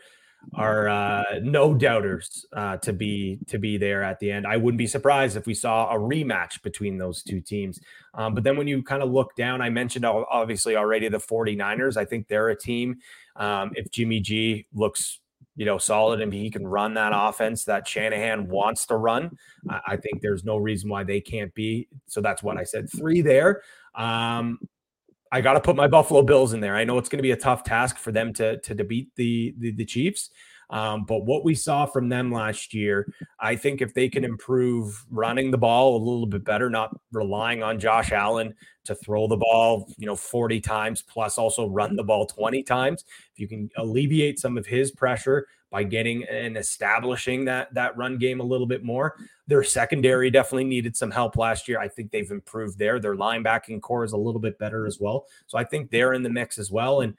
[0.55, 4.45] are uh, no doubters uh, to be to be there at the end.
[4.45, 7.79] I wouldn't be surprised if we saw a rematch between those two teams.
[8.13, 11.97] Um, but then when you kind of look down, I mentioned obviously already the 49ers.
[11.97, 12.97] I think they're a team.
[13.35, 15.19] Um, if Jimmy G looks
[15.55, 19.37] you know solid and he can run that offense that Shanahan wants to run,
[19.69, 21.87] I, I think there's no reason why they can't be.
[22.07, 22.89] So that's what I said.
[22.91, 23.61] Three there.
[23.95, 24.59] Um,
[25.34, 26.75] I got to put my Buffalo Bills in there.
[26.75, 29.55] I know it's going to be a tough task for them to to, beat the,
[29.57, 30.29] the, the Chiefs.
[30.69, 35.03] Um, but what we saw from them last year, I think if they can improve
[35.09, 38.53] running the ball a little bit better, not relying on Josh Allen
[38.86, 43.03] to throw the ball, you know, 40 times plus also run the ball 20 times,
[43.34, 48.19] if you can alleviate some of his pressure by getting and establishing that that run
[48.19, 49.15] game a little bit more.
[49.47, 51.79] Their secondary definitely needed some help last year.
[51.79, 52.99] I think they've improved there.
[52.99, 55.25] Their linebacking core is a little bit better as well.
[55.47, 57.01] So I think they're in the mix as well.
[57.01, 57.15] And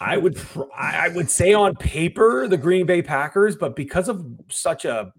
[0.00, 0.36] I would
[0.76, 5.12] I would say on paper the Green Bay Packers, but because of such a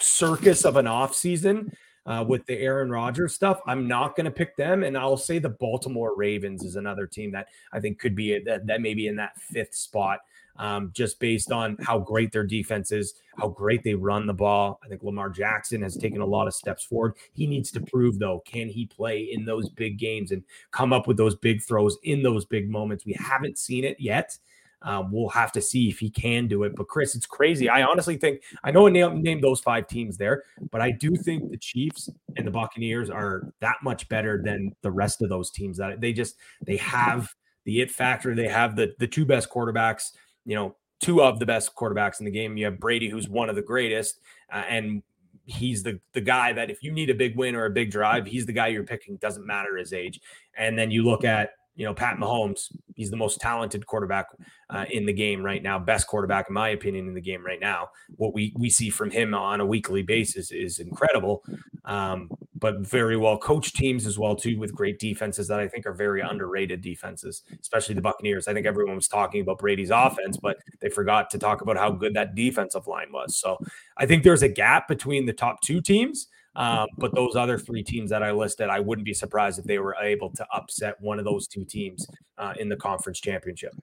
[0.00, 1.72] circus of an offseason
[2.06, 4.82] uh, with the Aaron Rodgers stuff, I'm not going to pick them.
[4.82, 8.42] And I'll say the Baltimore Ravens is another team that I think could be a,
[8.42, 10.20] that, that maybe in that fifth spot
[10.56, 14.80] um, just based on how great their defense is, how great they run the ball.
[14.84, 17.14] I think Lamar Jackson has taken a lot of steps forward.
[17.32, 21.06] He needs to prove, though, can he play in those big games and come up
[21.06, 23.04] with those big throws in those big moments?
[23.04, 24.36] We haven't seen it yet.
[24.84, 26.76] Um, we'll have to see if he can do it.
[26.76, 27.68] But Chris, it's crazy.
[27.70, 31.16] I honestly think I know I named, named those five teams there, but I do
[31.16, 35.50] think the Chiefs and the Buccaneers are that much better than the rest of those
[35.50, 35.78] teams.
[35.78, 36.36] That they just
[36.66, 37.34] they have
[37.64, 38.34] the it factor.
[38.34, 40.12] They have the the two best quarterbacks.
[40.44, 42.56] You know, two of the best quarterbacks in the game.
[42.56, 44.20] You have Brady, who's one of the greatest,
[44.52, 45.02] uh, and
[45.46, 48.26] he's the the guy that if you need a big win or a big drive,
[48.26, 49.16] he's the guy you're picking.
[49.16, 50.20] Doesn't matter his age.
[50.56, 54.26] And then you look at you know, Pat Mahomes, he's the most talented quarterback
[54.70, 57.60] uh, in the game right now, best quarterback in my opinion in the game right
[57.60, 57.90] now.
[58.16, 61.42] What we we see from him on a weekly basis is incredible,
[61.84, 65.84] um, but very well coached teams as well too, with great defenses that I think
[65.86, 68.46] are very underrated defenses, especially the Buccaneers.
[68.46, 71.90] I think everyone was talking about Brady's offense, but they forgot to talk about how
[71.90, 73.36] good that defensive line was.
[73.36, 73.58] So
[73.96, 76.28] I think there's a gap between the top two teams.
[76.56, 79.78] Um, but those other three teams that I listed, I wouldn't be surprised if they
[79.78, 82.06] were able to upset one of those two teams
[82.38, 83.74] uh, in the conference championship.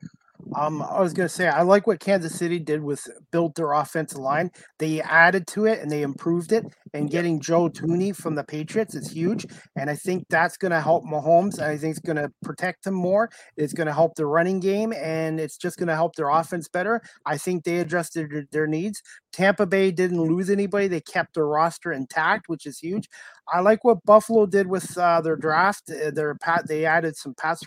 [0.55, 3.73] Um, I was going to say I like what Kansas City did with built their
[3.73, 4.51] offensive line.
[4.79, 6.65] They added to it and they improved it.
[6.93, 9.45] And getting Joe Thuney from the Patriots is huge.
[9.75, 11.59] And I think that's going to help Mahomes.
[11.59, 13.29] I think it's going to protect him more.
[13.55, 16.67] It's going to help the running game, and it's just going to help their offense
[16.67, 17.01] better.
[17.25, 19.01] I think they adjusted their needs.
[19.31, 23.07] Tampa Bay didn't lose anybody; they kept their roster intact, which is huge.
[23.47, 25.89] I like what Buffalo did with uh, their draft.
[25.89, 27.61] Uh, their pat, they added some pass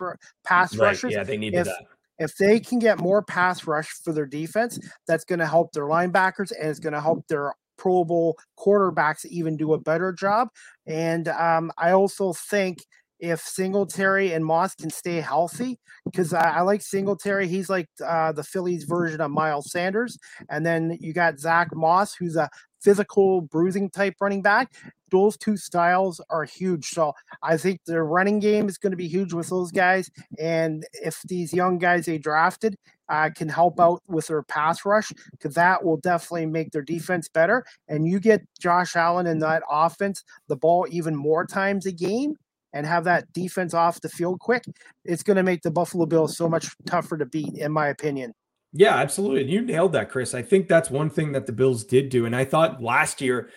[0.45, 1.12] pass right, rushers.
[1.12, 1.85] Yeah, they needed if, that
[2.19, 5.85] if they can get more pass rush for their defense, that's going to help their
[5.85, 10.49] linebackers and it's going to help their Pro Bowl quarterbacks even do a better job.
[10.87, 12.79] And um, I also think
[13.21, 17.49] if Singletary and Moss can stay healthy, because I, I, like Singletary.
[17.49, 20.19] He's like uh, the Phillies version of Miles Sanders.
[20.51, 22.49] And then you got Zach Moss, who's a
[22.85, 24.72] physical bruising type running back.
[25.11, 26.87] Those two styles are huge.
[26.87, 30.11] So I think the running game is going to be huge with those guys.
[30.39, 32.76] And if these young guys they drafted
[33.09, 37.28] uh, can help out with their pass rush, because that will definitely make their defense
[37.28, 37.64] better.
[37.89, 42.37] And you get Josh Allen in that offense the ball even more times a game
[42.72, 44.64] and have that defense off the field quick,
[45.05, 48.35] it's going to make the Buffalo Bills so much tougher to beat, in my opinion.
[48.77, 49.45] Yeah, absolutely.
[49.45, 50.35] You nailed that, Chris.
[50.35, 52.27] I think that's one thing that the Bills did do.
[52.27, 53.51] And I thought last year,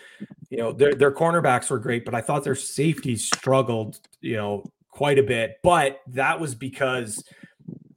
[0.48, 4.64] you know, their their cornerbacks were great, but I thought their safeties struggled, you know,
[4.90, 5.56] quite a bit.
[5.64, 7.24] But that was because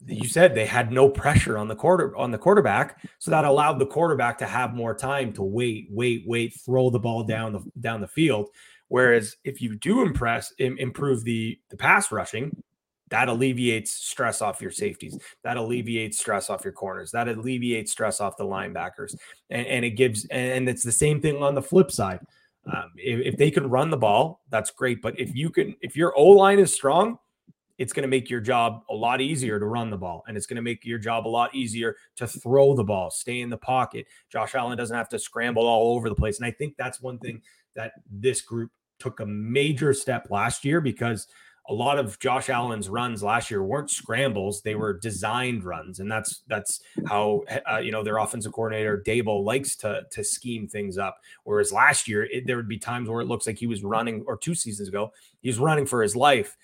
[0.07, 3.77] you said they had no pressure on the quarter on the quarterback, so that allowed
[3.77, 7.61] the quarterback to have more time to wait, wait, wait, throw the ball down the
[7.79, 8.49] down the field.
[8.87, 12.63] Whereas if you do impress improve the the pass rushing,
[13.11, 15.17] that alleviates stress off your safeties.
[15.43, 17.11] That alleviates stress off your corners.
[17.11, 19.15] That alleviates stress off the linebackers.
[19.49, 22.21] And, and it gives, and it's the same thing on the flip side.
[22.65, 25.01] Um, if, if, they can run the ball, that's great.
[25.01, 27.17] But if you can, if your O line is strong,
[27.77, 30.23] it's going to make your job a lot easier to run the ball.
[30.27, 33.41] And it's going to make your job a lot easier to throw the ball, stay
[33.41, 34.05] in the pocket.
[34.31, 36.37] Josh Allen doesn't have to scramble all over the place.
[36.37, 37.41] And I think that's one thing
[37.75, 41.27] that this group took a major step last year because
[41.69, 46.11] a lot of Josh Allen's runs last year weren't scrambles; they were designed runs, and
[46.11, 50.97] that's that's how uh, you know their offensive coordinator Daboll likes to to scheme things
[50.97, 51.19] up.
[51.43, 54.23] Whereas last year, it, there would be times where it looks like he was running,
[54.27, 56.57] or two seasons ago, he was running for his life,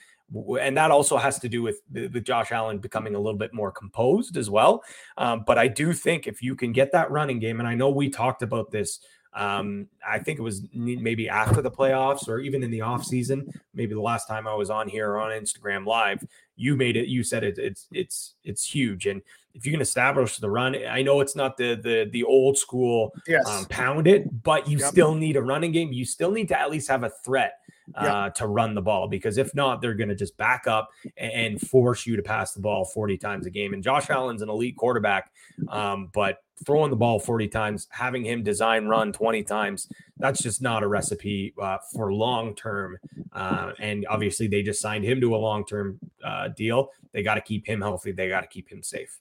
[0.60, 3.72] and that also has to do with with Josh Allen becoming a little bit more
[3.72, 4.84] composed as well.
[5.18, 7.90] Um, but I do think if you can get that running game, and I know
[7.90, 9.00] we talked about this
[9.34, 13.52] um, I think it was maybe after the playoffs or even in the off season.
[13.74, 16.26] Maybe the last time I was on here on Instagram Live,
[16.56, 17.08] you made it.
[17.08, 19.22] You said it, it's it's it's huge, and
[19.54, 23.12] if you can establish the run, I know it's not the the the old school
[23.28, 23.48] yes.
[23.48, 24.90] um, pound it, but you yep.
[24.90, 25.92] still need a running game.
[25.92, 27.54] You still need to at least have a threat
[27.96, 28.36] uh, yep.
[28.36, 31.62] to run the ball because if not, they're going to just back up and, and,
[31.62, 33.74] force you to pass the ball 40 times a game.
[33.74, 35.32] And Josh Allen's an elite quarterback,
[35.70, 39.88] um, but throwing the ball 40 times, having him design run 20 times,
[40.18, 42.98] that's just not a recipe uh, for long term.
[43.34, 46.90] Uh, and obviously, they just signed him to a long term uh, deal.
[47.12, 49.20] They got to keep him healthy, they got to keep him safe.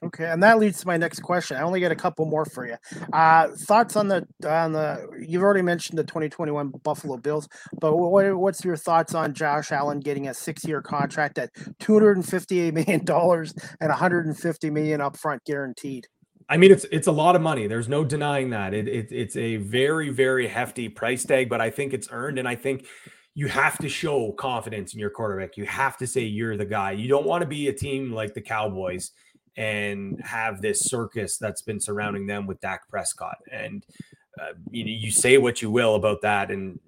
[0.00, 1.56] Okay, and that leads to my next question.
[1.56, 2.76] I only got a couple more for you.
[3.12, 5.08] Uh, thoughts on the on the?
[5.26, 7.48] You've already mentioned the 2021 Buffalo Bills,
[7.80, 13.04] but what, what's your thoughts on Josh Allen getting a six-year contract at 258 million
[13.04, 16.06] dollars and 150 million upfront guaranteed?
[16.48, 17.66] I mean, it's it's a lot of money.
[17.66, 18.72] There's no denying that.
[18.72, 22.48] It, it, it's a very very hefty price tag, but I think it's earned, and
[22.48, 22.86] I think
[23.34, 25.56] you have to show confidence in your quarterback.
[25.56, 26.92] You have to say you're the guy.
[26.92, 29.12] You don't want to be a team like the Cowboys
[29.56, 33.36] and have this circus that's been surrounding them with Dak Prescott.
[33.52, 33.84] And
[34.40, 36.80] uh, you know, you say what you will about that, and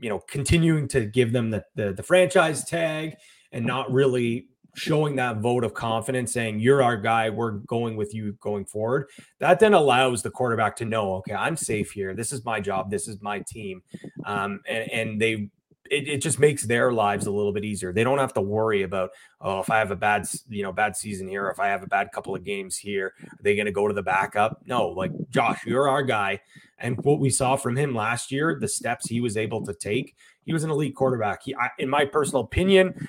[0.00, 3.16] you know, continuing to give them the, the the franchise tag
[3.52, 8.14] and not really showing that vote of confidence, saying, You're our guy, we're going with
[8.14, 9.08] you going forward.
[9.40, 12.14] That then allows the quarterback to know, okay, I'm safe here.
[12.14, 12.90] This is my job.
[12.90, 13.82] This is my team.
[14.24, 15.50] Um, and, and they
[15.90, 17.92] it, it, just makes their lives a little bit easier.
[17.92, 19.10] They don't have to worry about,
[19.40, 21.86] oh, if I have a bad, you know, bad season here, if I have a
[21.86, 24.62] bad couple of games here, are they going to go to the backup?
[24.66, 26.40] No, like Josh, you're our guy.
[26.78, 30.16] And what we saw from him last year, the steps he was able to take,
[30.44, 31.44] he was an elite quarterback.
[31.44, 33.08] He, I, in my personal opinion,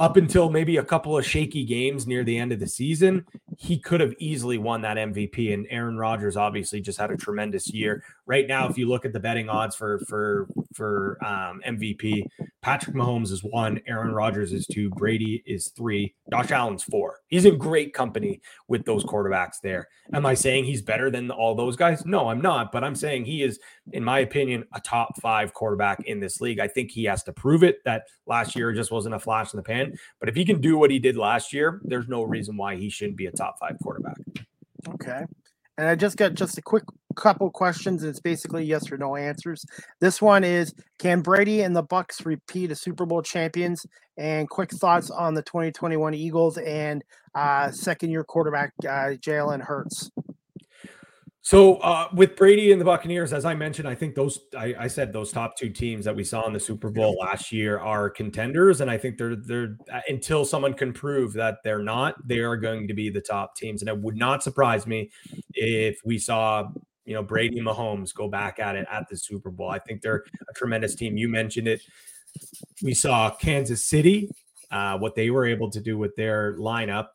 [0.00, 3.26] up until maybe a couple of shaky games near the end of the season,
[3.58, 5.52] he could have easily won that MVP.
[5.52, 8.02] And Aaron Rodgers obviously just had a tremendous year.
[8.24, 12.24] Right now, if you look at the betting odds for for for um, MVP,
[12.62, 17.20] Patrick Mahomes is one, Aaron Rodgers is two, Brady is three, Josh Allen's four.
[17.28, 19.86] He's in great company with those quarterbacks there.
[20.14, 22.04] Am I saying he's better than all those guys?
[22.06, 22.72] No, I'm not.
[22.72, 23.60] But I'm saying he is,
[23.92, 26.58] in my opinion, a top five quarterback in this league.
[26.58, 27.84] I think he has to prove it.
[27.84, 29.89] That last year just wasn't a flash in the pan.
[30.18, 32.90] But if he can do what he did last year, there's no reason why he
[32.90, 34.16] shouldn't be a top five quarterback.
[34.88, 35.24] Okay.
[35.78, 36.84] And I just got just a quick
[37.16, 38.04] couple questions.
[38.04, 39.64] It's basically yes or no answers.
[40.00, 43.86] This one is: Can Brady and the Bucs repeat as Super Bowl champions?
[44.18, 47.02] And quick thoughts on the 2021 Eagles and
[47.34, 50.10] uh, second-year quarterback uh, Jalen Hurts.
[51.50, 54.86] So uh, with Brady and the Buccaneers, as I mentioned, I think those I, I,
[54.86, 58.08] said those top two teams that we saw in the Super Bowl last year are
[58.08, 62.38] contenders, and I think they're they're uh, until someone can prove that they're not, they
[62.38, 63.82] are going to be the top teams.
[63.82, 65.10] And it would not surprise me
[65.54, 66.68] if we saw
[67.04, 69.70] you know Brady and Mahomes go back at it at the Super Bowl.
[69.70, 71.16] I think they're a tremendous team.
[71.16, 71.82] You mentioned it.
[72.80, 74.30] We saw Kansas City,
[74.70, 77.08] uh, what they were able to do with their lineup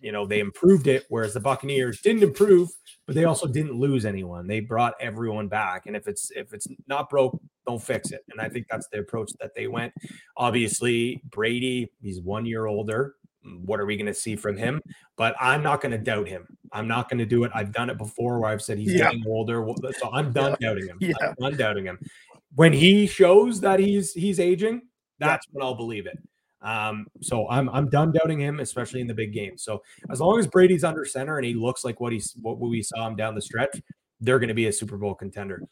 [0.00, 2.68] you know they improved it whereas the buccaneers didn't improve
[3.06, 4.46] but they also didn't lose anyone.
[4.46, 8.20] They brought everyone back and if it's if it's not broke don't fix it.
[8.30, 9.92] And i think that's the approach that they went.
[10.36, 13.16] Obviously brady he's one year older.
[13.64, 14.80] What are we going to see from him?
[15.16, 16.46] But i'm not going to doubt him.
[16.72, 17.50] I'm not going to do it.
[17.52, 19.10] I've done it before where i've said he's yeah.
[19.10, 19.66] getting older
[19.98, 20.68] so i'm done yeah.
[20.68, 20.98] doubting him.
[21.00, 21.14] Yeah.
[21.20, 21.98] i'm done doubting him.
[22.54, 24.82] When he shows that he's he's aging
[25.18, 25.58] that's yeah.
[25.58, 26.16] when i'll believe it
[26.62, 29.56] um, so I'm I'm done doubting him, especially in the big game.
[29.56, 32.82] So as long as Brady's under center and he looks like what he's what we
[32.82, 33.80] saw him down the stretch,
[34.20, 35.62] they're going to be a Super Bowl contender.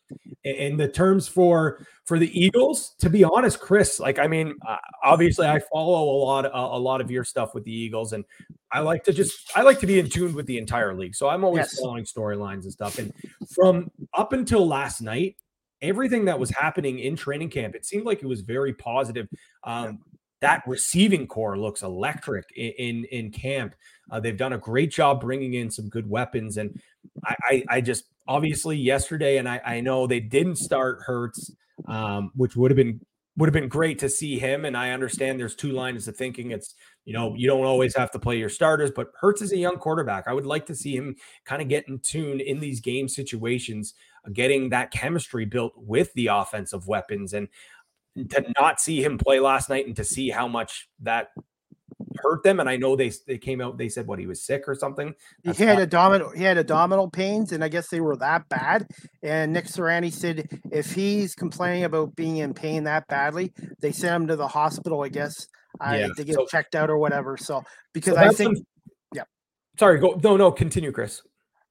[0.44, 4.76] In the terms for for the Eagles, to be honest, Chris, like I mean, uh,
[5.04, 8.24] obviously I follow a lot a, a, lot of your stuff with the Eagles, and
[8.72, 11.14] I like to just I like to be in tune with the entire league.
[11.14, 11.78] So I'm always yes.
[11.78, 12.98] following storylines and stuff.
[12.98, 13.12] And
[13.54, 15.36] from up until last night,
[15.82, 19.28] everything that was happening in training camp, it seemed like it was very positive.
[19.64, 19.98] Um,
[20.40, 23.74] that receiving core looks electric in in, in camp.
[24.10, 26.80] Uh, they've done a great job bringing in some good weapons, and
[27.24, 31.50] I, I, I just obviously yesterday, and I, I know they didn't start Hurts,
[31.86, 33.00] um, which would have been
[33.38, 34.64] would have been great to see him.
[34.64, 36.50] And I understand there's two lines of thinking.
[36.50, 36.74] It's
[37.04, 39.76] you know you don't always have to play your starters, but Hurts is a young
[39.76, 40.24] quarterback.
[40.26, 43.94] I would like to see him kind of get in tune in these game situations,
[44.26, 47.32] uh, getting that chemistry built with the offensive weapons.
[47.32, 47.48] And
[48.24, 51.28] to not see him play last night and to see how much that
[52.22, 52.60] hurt them.
[52.60, 55.14] And I know they they came out they said what he was sick or something.
[55.44, 58.86] That's he had abdominal he had abdominal pains, and I guess they were that bad.
[59.22, 64.22] And Nick Sirianni said if he's complaining about being in pain that badly, they sent
[64.22, 65.02] him to the hospital.
[65.02, 65.46] I guess
[65.80, 66.08] yeah.
[66.10, 67.36] uh, to get so, checked out or whatever.
[67.36, 67.62] So
[67.92, 68.66] because so I think, some,
[69.14, 69.24] yeah.
[69.78, 71.22] Sorry, go no no continue, Chris.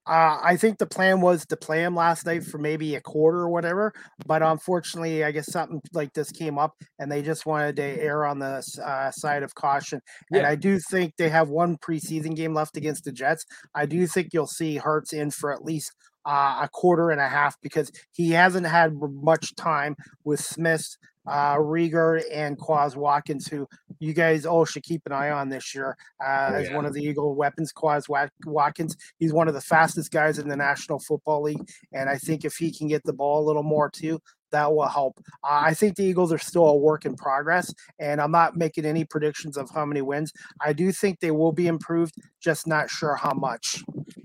[0.07, 3.39] Uh, I think the plan was to play him last night for maybe a quarter
[3.39, 3.93] or whatever,
[4.25, 8.25] but unfortunately, I guess something like this came up, and they just wanted to err
[8.25, 9.99] on the uh, side of caution.
[10.31, 10.39] Yeah.
[10.39, 13.45] And I do think they have one preseason game left against the Jets.
[13.75, 15.91] I do think you'll see Hurts in for at least
[16.25, 20.97] uh, a quarter and a half because he hasn't had much time with Smith,
[21.27, 23.67] uh, Reagor, and Quez Watkins, who
[23.99, 26.93] you guys all should keep an eye on this year uh, oh, as one of
[26.93, 27.73] the Eagle weapons.
[27.73, 28.05] Quez
[28.45, 32.45] Watkins, he's one of the fastest guys in the National Football League, and I think
[32.45, 34.19] if he can get the ball a little more too,
[34.51, 35.19] that will help.
[35.43, 38.85] Uh, I think the Eagles are still a work in progress, and I'm not making
[38.85, 40.31] any predictions of how many wins.
[40.61, 43.83] I do think they will be improved, just not sure how much.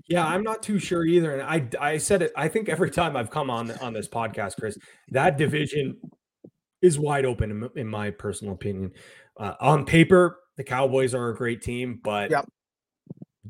[0.08, 1.32] Yeah, I'm not too sure either.
[1.38, 2.32] And I I said it.
[2.36, 4.76] I think every time I've come on on this podcast, Chris,
[5.08, 5.96] that division
[6.82, 8.92] is wide open in, in my personal opinion.
[9.36, 12.46] Uh, on paper, the Cowboys are a great team, but yep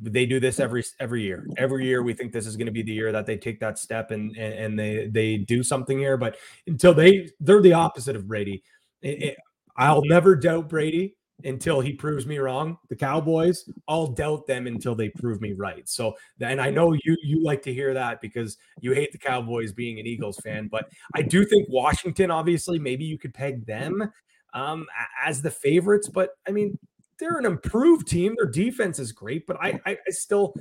[0.03, 1.47] they do this every every year.
[1.57, 3.79] Every year we think this is going to be the year that they take that
[3.79, 6.17] step and and, and they they do something here.
[6.17, 8.63] But until they they're the opposite of Brady.
[9.01, 9.37] It, it,
[9.77, 12.79] I'll never doubt Brady until he proves me wrong.
[12.89, 15.89] The Cowboys, I'll doubt them until they prove me right.
[15.89, 19.73] So, and I know you you like to hear that because you hate the Cowboys
[19.73, 24.13] being an Eagles fan, but I do think Washington, obviously, maybe you could peg them
[24.55, 24.87] um,
[25.25, 26.09] as the favorites.
[26.09, 26.79] But I mean,
[27.19, 28.35] they're an improved team.
[28.37, 30.55] Their defense is great, but I, I, I still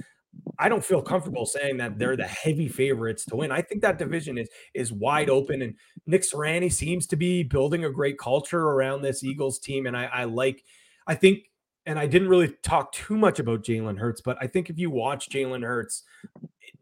[0.60, 3.52] I don't feel comfortable saying that they're the heavy favorites to win.
[3.52, 5.76] I think that division is is wide open, and
[6.06, 9.86] Nick Sirianni seems to be building a great culture around this Eagles team.
[9.86, 10.64] And I, I like,
[11.08, 11.50] I think,
[11.86, 14.90] and I didn't really talk too much about Jalen Hurts, but I think if you
[14.90, 16.04] watch Jalen Hurts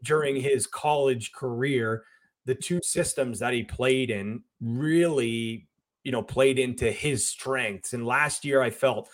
[0.03, 2.03] during his college career,
[2.45, 5.67] the two systems that he played in really,
[6.03, 7.93] you know, played into his strengths.
[7.93, 9.09] And last year, I felt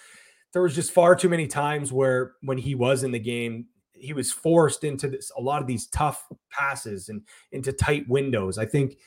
[0.53, 3.65] there was just far too many times where when he was in the game,
[3.97, 7.21] he was forced into this a lot of these tough passes and
[7.51, 8.57] into tight windows.
[8.57, 8.97] I think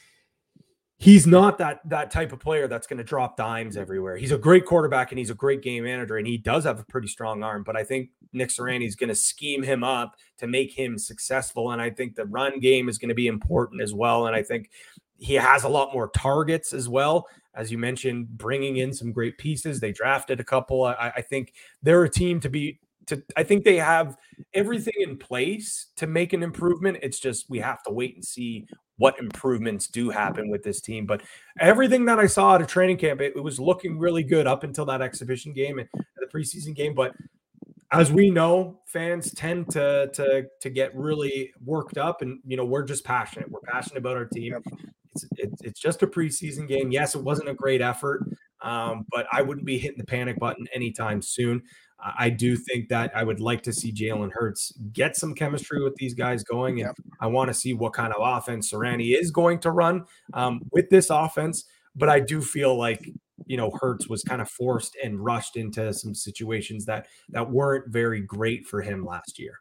[0.98, 4.16] he's not that that type of player that's going to drop dimes everywhere.
[4.16, 6.84] He's a great quarterback and he's a great game manager and he does have a
[6.84, 10.46] pretty strong arm, but I think Nick Sirianni is going to scheme him up to
[10.46, 13.94] make him successful and I think the run game is going to be important as
[13.94, 14.70] well and I think
[15.18, 17.28] he has a lot more targets as well.
[17.54, 19.80] As you mentioned, bringing in some great pieces.
[19.80, 20.84] They drafted a couple.
[20.84, 22.78] I, I think they're a team to be
[23.08, 24.16] to I think they have
[24.54, 26.98] everything in place to make an improvement.
[27.02, 31.06] It's just we have to wait and see what improvements do happen with this team.
[31.06, 31.22] But
[31.60, 34.64] everything that I saw at a training camp, it, it was looking really good up
[34.64, 36.94] until that exhibition game and the preseason game.
[36.94, 37.14] But
[37.90, 42.64] as we know, fans tend to to to get really worked up, and you know
[42.64, 43.50] we're just passionate.
[43.50, 44.54] We're passionate about our team.
[45.12, 46.90] It's it's, it's just a preseason game.
[46.92, 48.24] Yes, it wasn't a great effort,
[48.60, 51.62] um, but I wouldn't be hitting the panic button anytime soon.
[52.00, 55.96] I do think that I would like to see Jalen Hurts get some chemistry with
[55.96, 59.58] these guys going, and I want to see what kind of offense Sirianni is going
[59.60, 61.64] to run um, with this offense.
[61.96, 63.10] But I do feel like
[63.46, 67.92] you know Hurts was kind of forced and rushed into some situations that that weren't
[67.92, 69.60] very great for him last year.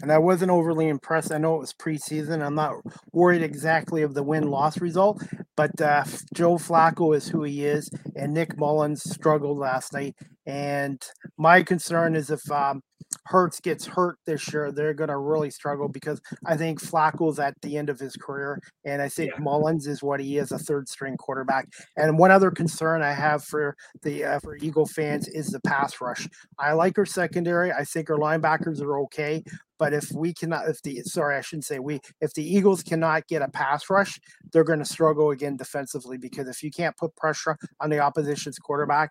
[0.00, 1.32] And I wasn't overly impressed.
[1.32, 2.44] I know it was preseason.
[2.44, 2.76] I'm not
[3.12, 5.22] worried exactly of the win loss result,
[5.56, 6.04] but uh,
[6.34, 10.16] Joe Flacco is who he is, and Nick Mullens struggled last night.
[10.46, 11.00] And
[11.38, 12.80] my concern is if um,
[13.24, 17.54] Hurts gets hurt this year, they're going to really struggle because I think Flacco's at
[17.62, 19.42] the end of his career, and I think yeah.
[19.42, 21.68] Mullens is what he is, a third string quarterback.
[21.96, 26.00] And one other concern I have for the uh, for Eagle fans is the pass
[26.00, 26.28] rush.
[26.58, 27.72] I like our secondary.
[27.72, 29.44] I think our linebackers are okay,
[29.78, 33.26] but if we cannot, if the sorry, I shouldn't say we, if the Eagles cannot
[33.26, 34.20] get a pass rush,
[34.52, 38.58] they're going to struggle again defensively because if you can't put pressure on the opposition's
[38.58, 39.10] quarterback,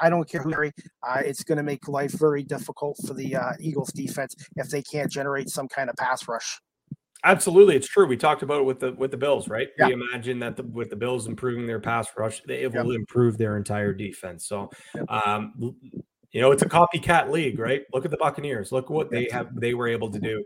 [0.00, 0.52] I don't care who.
[0.52, 4.82] Uh, it's going to make life very difficult for the uh, Eagles defense if they
[4.82, 6.60] can't generate some kind of pass rush.
[7.22, 8.06] Absolutely, it's true.
[8.06, 9.68] We talked about it with the with the Bills, right?
[9.78, 9.88] Yeah.
[9.88, 13.58] We imagine that the, with the Bills improving their pass rush, it will improve their
[13.58, 14.46] entire defense.
[14.46, 14.70] So,
[15.08, 15.52] um,
[16.32, 17.82] you know, it's a copycat league, right?
[17.92, 18.72] Look at the Buccaneers.
[18.72, 20.42] Look what they have they were able to do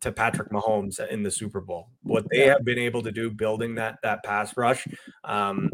[0.00, 1.88] to Patrick Mahomes in the Super Bowl.
[2.02, 4.86] What they have been able to do building that that pass rush.
[5.22, 5.70] Um,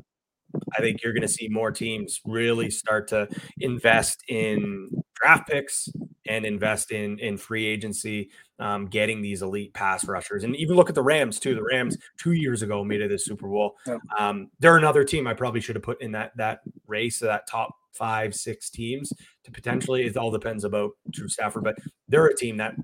[0.77, 3.29] I think you're going to see more teams really start to
[3.59, 5.89] invest in draft picks
[6.27, 10.45] and invest in in free agency, um, getting these elite pass rushers.
[10.45, 11.55] And even look at the Rams too.
[11.55, 13.77] The Rams two years ago made it to the Super Bowl.
[14.19, 17.47] Um, they're another team I probably should have put in that that race, of that
[17.47, 19.13] top five, six teams
[19.45, 20.05] to potentially.
[20.07, 21.77] It all depends about Drew Stafford, but
[22.09, 22.75] they're a team that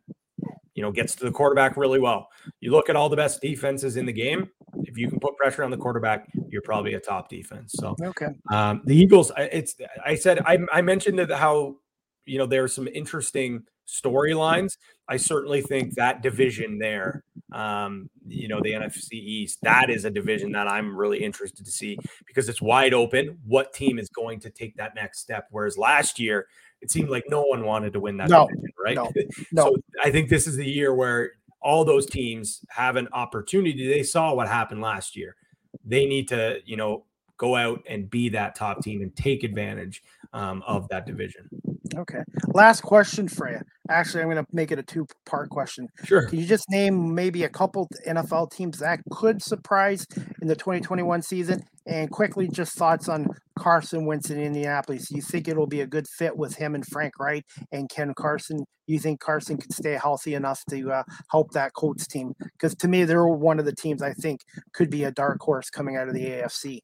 [0.75, 2.29] you know gets to the quarterback really well.
[2.61, 4.51] You look at all the best defenses in the game.
[4.85, 7.75] If you can put pressure on the quarterback, you're probably a top defense.
[7.77, 9.33] So okay, um, the Eagles.
[9.37, 11.77] It's I said I, I mentioned that how
[12.25, 14.77] you know there are some interesting storylines.
[15.09, 20.11] I certainly think that division there, um, you know, the NFC East, that is a
[20.11, 23.39] division that I'm really interested to see because it's wide open.
[23.45, 25.49] What team is going to take that next step?
[25.51, 26.47] Whereas last year,
[26.81, 28.95] it seemed like no one wanted to win that no, division, right?
[28.95, 29.13] No,
[29.53, 29.65] no.
[29.65, 31.33] So I think this is the year where
[31.63, 33.89] all those teams have an opportunity.
[33.89, 35.37] They saw what happened last year.
[35.85, 37.05] They need to, you know,
[37.37, 40.03] go out and be that top team and take advantage
[40.33, 41.49] um, of that division.
[41.97, 42.23] Okay.
[42.49, 43.61] Last question for you.
[43.89, 45.89] Actually, I'm going to make it a two part question.
[46.05, 46.27] Sure.
[46.27, 50.07] Can you just name maybe a couple NFL teams that could surprise
[50.41, 51.63] in the 2021 season?
[51.87, 53.27] And quickly, just thoughts on
[53.61, 55.11] Carson Wentz in Indianapolis.
[55.11, 58.65] You think it'll be a good fit with him and Frank Reich And can Carson,
[58.87, 62.33] you think Carson could stay healthy enough to uh, help that Colts team?
[62.41, 64.41] Because to me, they're one of the teams I think
[64.73, 66.81] could be a dark horse coming out of the AFC.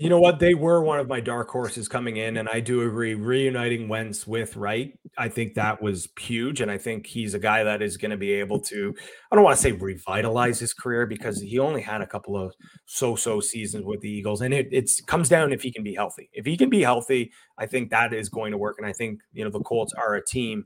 [0.00, 0.38] You know what?
[0.38, 3.12] They were one of my dark horses coming in, and I do agree.
[3.12, 7.64] Reuniting Wentz with Reich, I think that was huge, and I think he's a guy
[7.64, 8.94] that is going to be able to.
[9.30, 12.54] I don't want to say revitalize his career because he only had a couple of
[12.86, 16.30] so-so seasons with the Eagles, and it comes down if he can be healthy.
[16.32, 19.20] If he can be healthy, I think that is going to work, and I think
[19.34, 20.64] you know the Colts are a team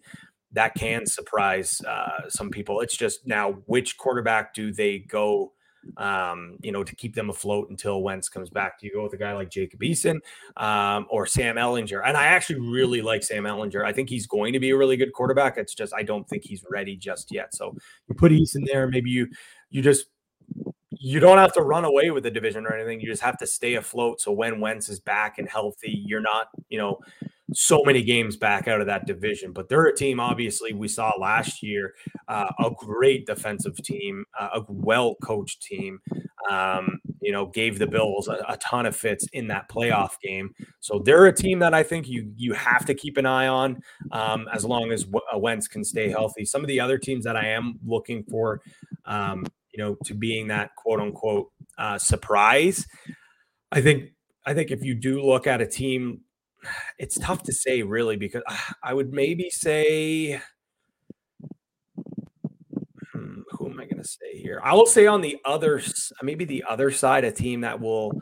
[0.53, 2.79] that can surprise uh, some people.
[2.79, 5.55] It's just now which quarterback do they go
[5.97, 8.79] um, you know, to keep them afloat until Wentz comes back?
[8.79, 10.21] Do you go with a guy like Jacob Eason
[10.57, 12.03] um, or Sam Ehlinger?
[12.05, 13.85] And I actually really like Sam Ehlinger.
[13.85, 15.57] I think he's going to be a really good quarterback.
[15.57, 17.55] It's just I don't think he's ready just yet.
[17.55, 17.77] So
[18.09, 19.29] you put Eason there, maybe you
[19.71, 20.07] you just
[21.05, 22.99] you don't have to run away with the division or anything.
[22.99, 24.23] You just have to stay afloat.
[24.23, 26.99] So when Wentz is back and healthy, you're not, you know,
[27.53, 29.53] so many games back out of that division.
[29.53, 31.93] But they're a team, obviously, we saw last year,
[32.29, 36.01] uh, a great defensive team, uh, a well coached team.
[36.51, 40.55] Um, you know, gave the Bills a, a, ton of fits in that playoff game.
[40.81, 43.81] So they're a team that I think you you have to keep an eye on
[44.13, 46.45] um, as long as uh, Wentz can stay healthy.
[46.45, 48.61] Some of the other teams that I am looking for,
[49.07, 52.87] um, you know, to being that quote unquote uh, surprise.
[53.73, 54.11] I think
[54.47, 56.21] I think if you do look at a team
[56.99, 58.43] it's tough to say really because
[58.83, 60.41] I would maybe say
[63.13, 64.61] hmm, who am I going to say here?
[64.65, 65.83] I will say on the other
[66.23, 68.21] maybe the other side a team that will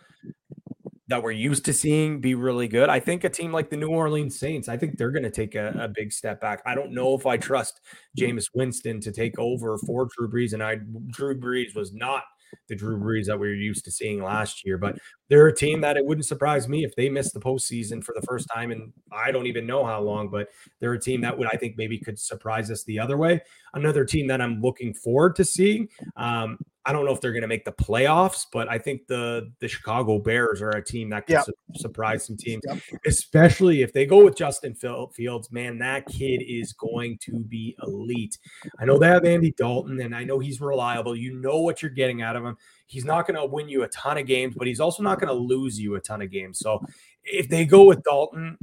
[1.09, 2.89] that we're used to seeing be really good.
[2.89, 5.55] I think a team like the New Orleans Saints, I think they're going to take
[5.55, 6.63] a, a, big step back.
[6.65, 7.81] I don't know if I trust
[8.17, 10.77] Jameis Winston to take over for Drew Brees, and I
[11.11, 12.23] Drew Brees was not
[12.69, 14.79] the Drew Brees that we were used to seeing last year.
[14.79, 14.99] But
[15.29, 18.27] they're a team that it wouldn't surprise me if they missed the postseason for the
[18.27, 20.29] first time and I don't even know how long.
[20.29, 20.49] But
[20.81, 23.41] they're a team that would I think maybe could surprise us the other way.
[23.75, 25.89] Another team that I'm looking forward to seeing.
[26.17, 29.53] Um, I don't know if they're going to make the playoffs, but I think the
[29.61, 31.45] the Chicago Bears are a team that can yep.
[31.45, 32.79] su- surprise some teams, yep.
[33.07, 35.53] especially if they go with Justin Fields.
[35.53, 38.37] Man, that kid is going to be elite.
[38.81, 41.15] I know they have Andy Dalton, and I know he's reliable.
[41.15, 42.57] You know what you're getting out of him.
[42.87, 45.29] He's not going to win you a ton of games, but he's also not going
[45.29, 46.59] to lose you a ton of games.
[46.59, 46.85] So
[47.23, 48.59] if they go with Dalton,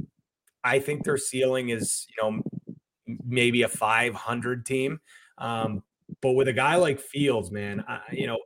[0.62, 2.42] I think their ceiling is you know
[3.24, 5.00] maybe a 500 team.
[5.38, 5.82] Um,
[6.20, 8.38] but with a guy like Fields, man, I, you know,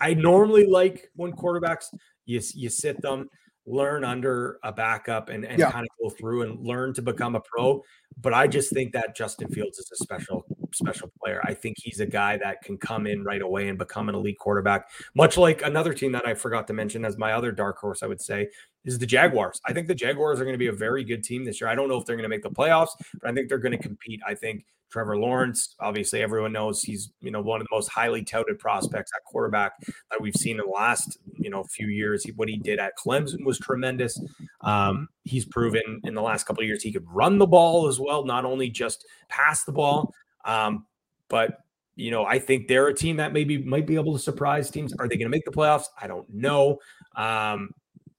[0.00, 1.86] I, I normally like when quarterbacks
[2.26, 3.28] you you sit them,
[3.66, 5.70] learn under a backup, and, and yeah.
[5.70, 7.82] kind of go through and learn to become a pro.
[8.20, 11.40] But I just think that Justin Fields is a special special player.
[11.44, 14.38] I think he's a guy that can come in right away and become an elite
[14.38, 14.88] quarterback.
[15.14, 18.06] Much like another team that I forgot to mention as my other dark horse, I
[18.06, 18.48] would say
[18.84, 19.60] is the Jaguars.
[19.66, 21.68] I think the Jaguars are going to be a very good team this year.
[21.70, 22.90] I don't know if they're going to make the playoffs,
[23.20, 24.20] but I think they're going to compete.
[24.26, 28.22] I think Trevor Lawrence, obviously everyone knows he's, you know, one of the most highly
[28.22, 29.72] touted prospects at quarterback
[30.10, 32.26] that we've seen in the last, you know, few years.
[32.36, 34.20] What he did at Clemson was tremendous.
[34.60, 37.98] Um, he's proven in the last couple of years he could run the ball as
[37.98, 40.12] well, not only just pass the ball.
[40.44, 40.86] Um,
[41.28, 41.58] but
[41.94, 44.92] you know, I think they're a team that maybe might be able to surprise teams.
[44.94, 45.86] Are they going to make the playoffs?
[46.00, 46.78] I don't know.
[47.16, 47.70] Um,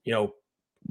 [0.03, 0.33] you know,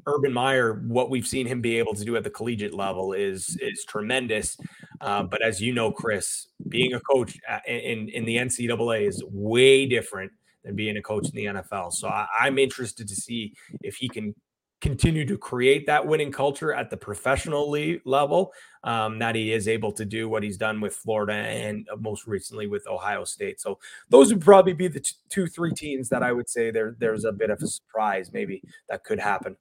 [0.06, 3.56] Urban Meyer, what we've seen him be able to do at the collegiate level is
[3.60, 4.56] is tremendous.
[5.00, 9.86] Uh, but as you know, Chris, being a coach in in the NCAA is way
[9.86, 10.32] different
[10.64, 11.92] than being a coach in the NFL.
[11.92, 14.34] So I, I'm interested to see if he can
[14.82, 17.74] continue to create that winning culture at the professional
[18.04, 18.52] level
[18.82, 22.66] um, that he is able to do what he's done with Florida and most recently
[22.66, 23.60] with Ohio State.
[23.60, 23.78] So
[24.10, 27.32] those would probably be the two, three teams that I would say there there's a
[27.32, 29.56] bit of a surprise maybe that could happen.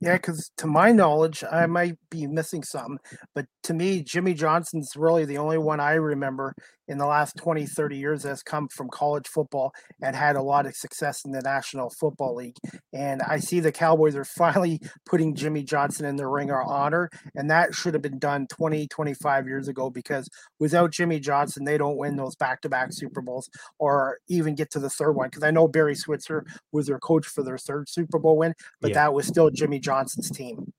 [0.00, 2.98] Yeah, because to my knowledge, I might be missing some,
[3.34, 6.54] but to me, Jimmy Johnson's really the only one I remember
[6.92, 10.66] in the last 20, 30 years has come from college football and had a lot
[10.66, 12.56] of success in the National Football League.
[12.92, 17.08] And I see the Cowboys are finally putting Jimmy Johnson in the ring of honor.
[17.34, 20.28] And that should have been done 20, 25 years ago because
[20.60, 23.48] without Jimmy Johnson, they don't win those back to back Super Bowls
[23.78, 25.28] or even get to the third one.
[25.30, 28.90] Because I know Barry Switzer was their coach for their third Super Bowl win, but
[28.90, 28.94] yeah.
[28.94, 30.72] that was still Jimmy Johnson's team.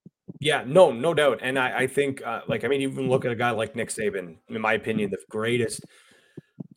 [0.43, 1.39] Yeah, no, no doubt.
[1.41, 3.87] And I, I think, uh, like, I mean, even look at a guy like Nick
[3.87, 5.85] Saban, in my opinion, the greatest,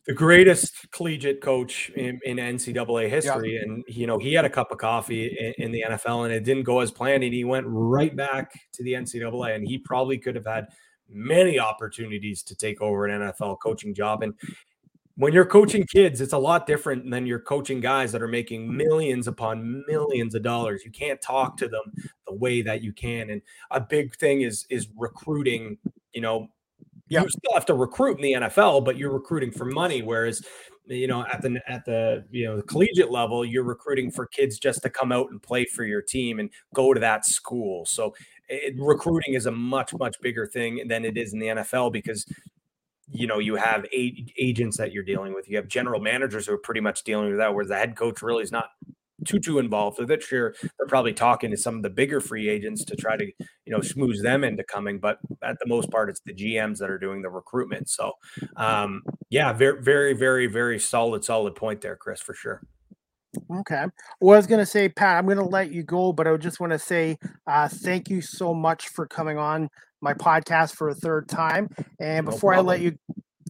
[0.05, 3.55] the greatest collegiate coach in, in NCAA history.
[3.55, 3.63] Yeah.
[3.63, 6.45] And, you know, he had a cup of coffee in, in, the NFL and it
[6.45, 7.25] didn't go as planned.
[7.25, 9.55] And he went right back to the NCAA.
[9.55, 10.67] And he probably could have had
[11.09, 14.23] many opportunities to take over an NFL coaching job.
[14.23, 14.33] And
[15.17, 18.75] when you're coaching kids, it's a lot different than you're coaching guys that are making
[18.75, 20.83] millions upon millions of dollars.
[20.85, 21.91] You can't talk to them
[22.27, 23.31] the way that you can.
[23.31, 23.41] And
[23.71, 25.79] a big thing is is recruiting,
[26.13, 26.49] you know,
[27.09, 30.03] you still have to recruit in the NFL, but you're recruiting for money.
[30.03, 30.45] Whereas,
[30.85, 34.59] you know, at the at the you know the collegiate level, you're recruiting for kids
[34.59, 37.85] just to come out and play for your team and go to that school.
[37.87, 38.13] So
[38.49, 42.23] it, recruiting is a much much bigger thing than it is in the NFL because
[43.09, 46.57] you know you have agents that you're dealing with you have general managers who are
[46.57, 48.71] pretty much dealing with that where the head coach really is not
[49.25, 50.21] too too involved with it.
[50.21, 53.71] Sure they're probably talking to some of the bigger free agents to try to you
[53.71, 56.99] know smooth them into coming but at the most part it's the gms that are
[56.99, 57.89] doing the recruitment.
[57.89, 58.13] So
[58.57, 62.61] um yeah very very very very solid solid point there chris for sure.
[63.59, 63.85] Okay.
[64.19, 66.35] Well, I was going to say, Pat, I'm going to let you go, but I
[66.37, 69.69] just want to say uh, thank you so much for coming on
[70.01, 71.69] my podcast for a third time.
[71.99, 72.97] And No before I let you,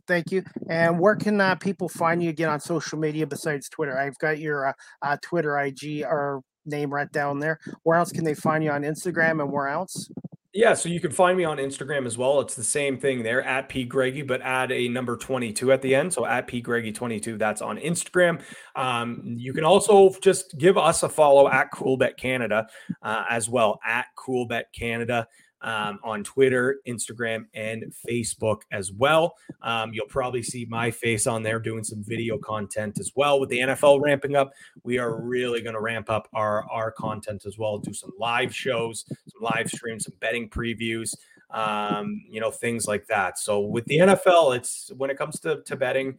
[0.08, 0.44] thank you.
[0.70, 3.98] And where can uh, people find you again on social media besides Twitter?
[3.98, 7.60] I've got your uh, uh, Twitter IG or name right down there.
[7.84, 10.10] Where else can they find you on Instagram and where else?
[10.54, 12.40] Yeah, so you can find me on Instagram as well.
[12.40, 15.94] It's the same thing there at P Greggy, but add a number 22 at the
[15.94, 16.12] end.
[16.12, 18.42] So at P Greggy 22, that's on Instagram.
[18.76, 22.66] Um, you can also just give us a follow at Coolbet Canada
[23.04, 25.28] uh, as well, at Coolbet Canada.
[25.62, 29.36] Um, on Twitter, Instagram, and Facebook as well.
[29.64, 33.40] Um, you'll probably see my face on there doing some video content as well.
[33.40, 34.52] With the NFL ramping up,
[34.84, 37.80] we are really going to ramp up our our content as well.
[37.80, 41.16] Do some live shows, some live streams, some betting previews,
[41.52, 43.40] um, you know, things like that.
[43.40, 46.18] So with the NFL, it's when it comes to, to betting,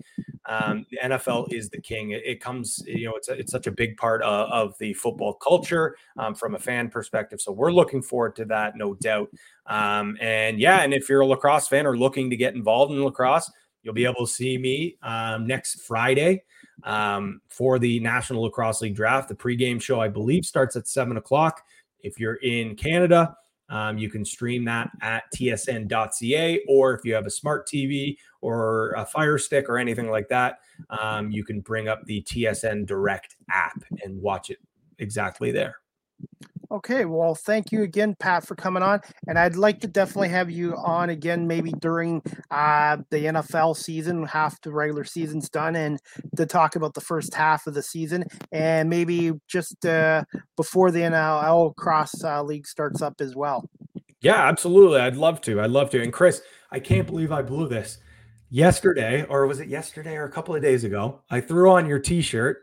[0.49, 2.13] um, the NFL is the king.
[2.13, 4.95] It, it comes, you know, it's a, it's such a big part of, of the
[4.95, 7.41] football culture um, from a fan perspective.
[7.41, 9.29] So we're looking forward to that, no doubt.
[9.67, 13.05] Um, and yeah, and if you're a lacrosse fan or looking to get involved in
[13.05, 13.51] lacrosse,
[13.83, 16.43] you'll be able to see me um, next Friday
[16.85, 19.29] um, for the National Lacrosse League draft.
[19.29, 21.63] The pregame show, I believe, starts at seven o'clock.
[22.01, 23.37] If you're in Canada,
[23.69, 28.93] um, you can stream that at tsn.ca, or if you have a smart TV or
[28.93, 30.59] a Fire Stick or anything like that,
[30.91, 34.59] um, you can bring up the TSN Direct app and watch it
[34.99, 35.77] exactly there.
[36.71, 39.01] Okay, well, thank you again, Pat, for coming on.
[39.27, 42.21] And I'd like to definitely have you on again, maybe during
[42.51, 45.99] uh, the NFL season, half the regular season's done, and
[46.37, 50.25] to talk about the first half of the season, and maybe just uh,
[50.57, 53.65] before the NLL cross uh, league starts up as well.
[54.21, 55.01] Yeah, absolutely.
[55.01, 55.63] I'd love to.
[55.63, 56.03] I'd love to.
[56.03, 57.99] And Chris, I can't believe I blew this.
[58.51, 61.99] Yesterday, or was it yesterday or a couple of days ago, I threw on your
[61.99, 62.63] t shirt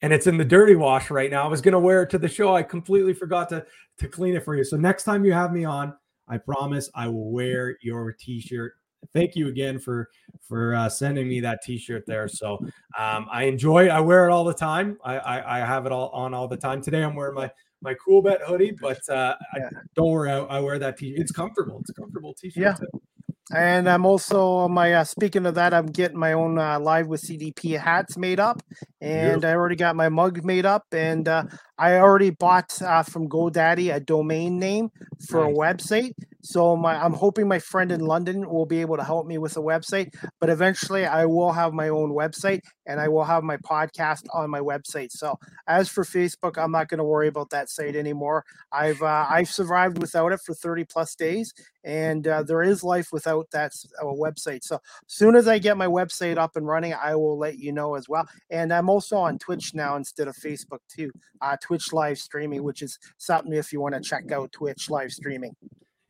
[0.00, 1.44] and it's in the dirty wash right now.
[1.44, 2.54] I was going to wear it to the show.
[2.54, 3.64] I completely forgot to,
[3.98, 4.62] to clean it for you.
[4.62, 5.94] So next time you have me on,
[6.28, 8.74] I promise I will wear your t-shirt.
[9.12, 10.08] Thank you again for
[10.40, 12.28] for uh, sending me that t-shirt there.
[12.28, 12.58] So
[12.98, 13.90] um, I enjoy it.
[13.90, 14.98] I wear it all the time.
[15.04, 16.80] I, I, I have it all on all the time.
[16.80, 17.50] Today I'm wearing my
[17.82, 19.66] my Coolbet hoodie, but uh, Yeah.
[19.66, 21.18] I, don't worry, I, I wear that t-shirt.
[21.20, 21.80] It's comfortable.
[21.80, 22.62] It's a comfortable t-shirt.
[22.62, 22.72] Yeah.
[22.74, 23.02] too.
[23.52, 27.20] And I'm also my uh, speaking of that, I'm getting my own uh, live with
[27.22, 28.62] CDP hats made up,
[29.02, 31.44] and I already got my mug made up, and uh,
[31.78, 34.90] I already bought uh, from GoDaddy a domain name
[35.28, 35.52] for Nice.
[35.52, 36.12] a website.
[36.42, 39.56] So my I'm hoping my friend in London will be able to help me with
[39.56, 40.14] a website.
[40.40, 44.50] But eventually, I will have my own website, and I will have my podcast on
[44.50, 45.10] my website.
[45.10, 48.44] So as for Facebook, I'm not going to worry about that site anymore.
[48.72, 53.08] I've uh, I've survived without it for 30 plus days, and uh, there is life
[53.10, 53.72] without that
[54.02, 54.64] uh, website.
[54.64, 57.72] So as soon as I get my website up and running, I will let you
[57.72, 58.28] know as well.
[58.50, 61.10] And I'm also on Twitch now instead of Facebook too.
[61.64, 65.56] Twitch live streaming, which is something if you want to check out Twitch live streaming.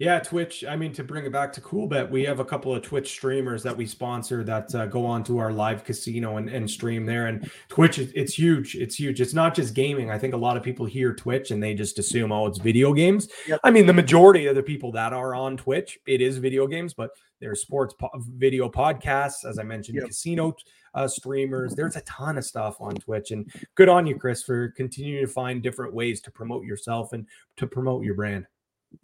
[0.01, 0.65] Yeah, Twitch.
[0.65, 3.63] I mean, to bring it back to Coolbet, we have a couple of Twitch streamers
[3.63, 7.27] that we sponsor that uh, go on to our live casino and, and stream there.
[7.29, 8.75] And Twitch, it's huge.
[8.75, 9.21] It's huge.
[9.21, 10.11] It's not just gaming.
[10.11, 12.93] I think a lot of people hear Twitch and they just assume, oh, it's video
[12.93, 13.29] games.
[13.47, 13.61] Yep.
[13.63, 16.93] I mean, the majority of the people that are on Twitch, it is video games,
[16.93, 17.11] but
[17.41, 20.09] there's sports po- video podcasts, as I mentioned, Yep.
[20.09, 20.57] casino
[20.95, 21.75] uh, streamers.
[21.75, 23.31] There's a ton of stuff on Twitch.
[23.31, 27.27] And good on you, Chris, for continuing to find different ways to promote yourself and
[27.57, 28.47] to promote your brand.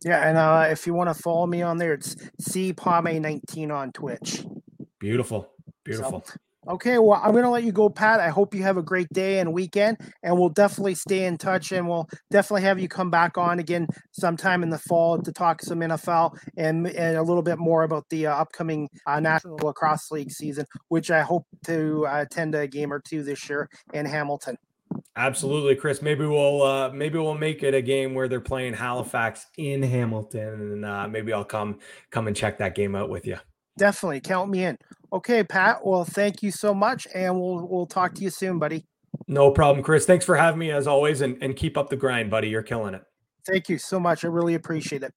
[0.05, 4.45] Yeah, and uh, if you want to follow me on there, it's cpame19 on Twitch.
[5.01, 5.51] Beautiful.
[5.85, 6.25] Beautiful.
[6.69, 8.20] Okay, well, I'm going to let you go, Pat.
[8.20, 11.73] I hope you have a great day and weekend, and we'll definitely stay in touch,
[11.73, 15.62] and we'll definitely have you come back on again sometime in the fall to talk
[15.62, 20.11] some NFL and and a little bit more about the uh, upcoming uh, National Lacrosse
[20.11, 24.05] League season, which I hope to uh, attend a game or two this year in
[24.05, 24.59] Hamilton.
[25.16, 26.03] Absolutely, Chris.
[26.03, 30.61] Maybe we'll uh maybe we'll make it a game where they're playing Halifax in Hamilton,
[30.61, 31.78] and uh, maybe I'll come
[32.11, 33.39] come and check that game out with you.
[33.78, 34.77] Definitely count me in.
[35.12, 35.85] Okay, Pat.
[35.85, 38.87] Well, thank you so much, and we'll we'll talk to you soon, buddy.
[39.27, 40.07] No problem, Chris.
[40.07, 42.49] Thanks for having me as always, and, and keep up the grind, buddy.
[42.49, 43.03] You're killing it.
[43.51, 44.25] Thank you so much.
[44.25, 45.13] I really appreciate it.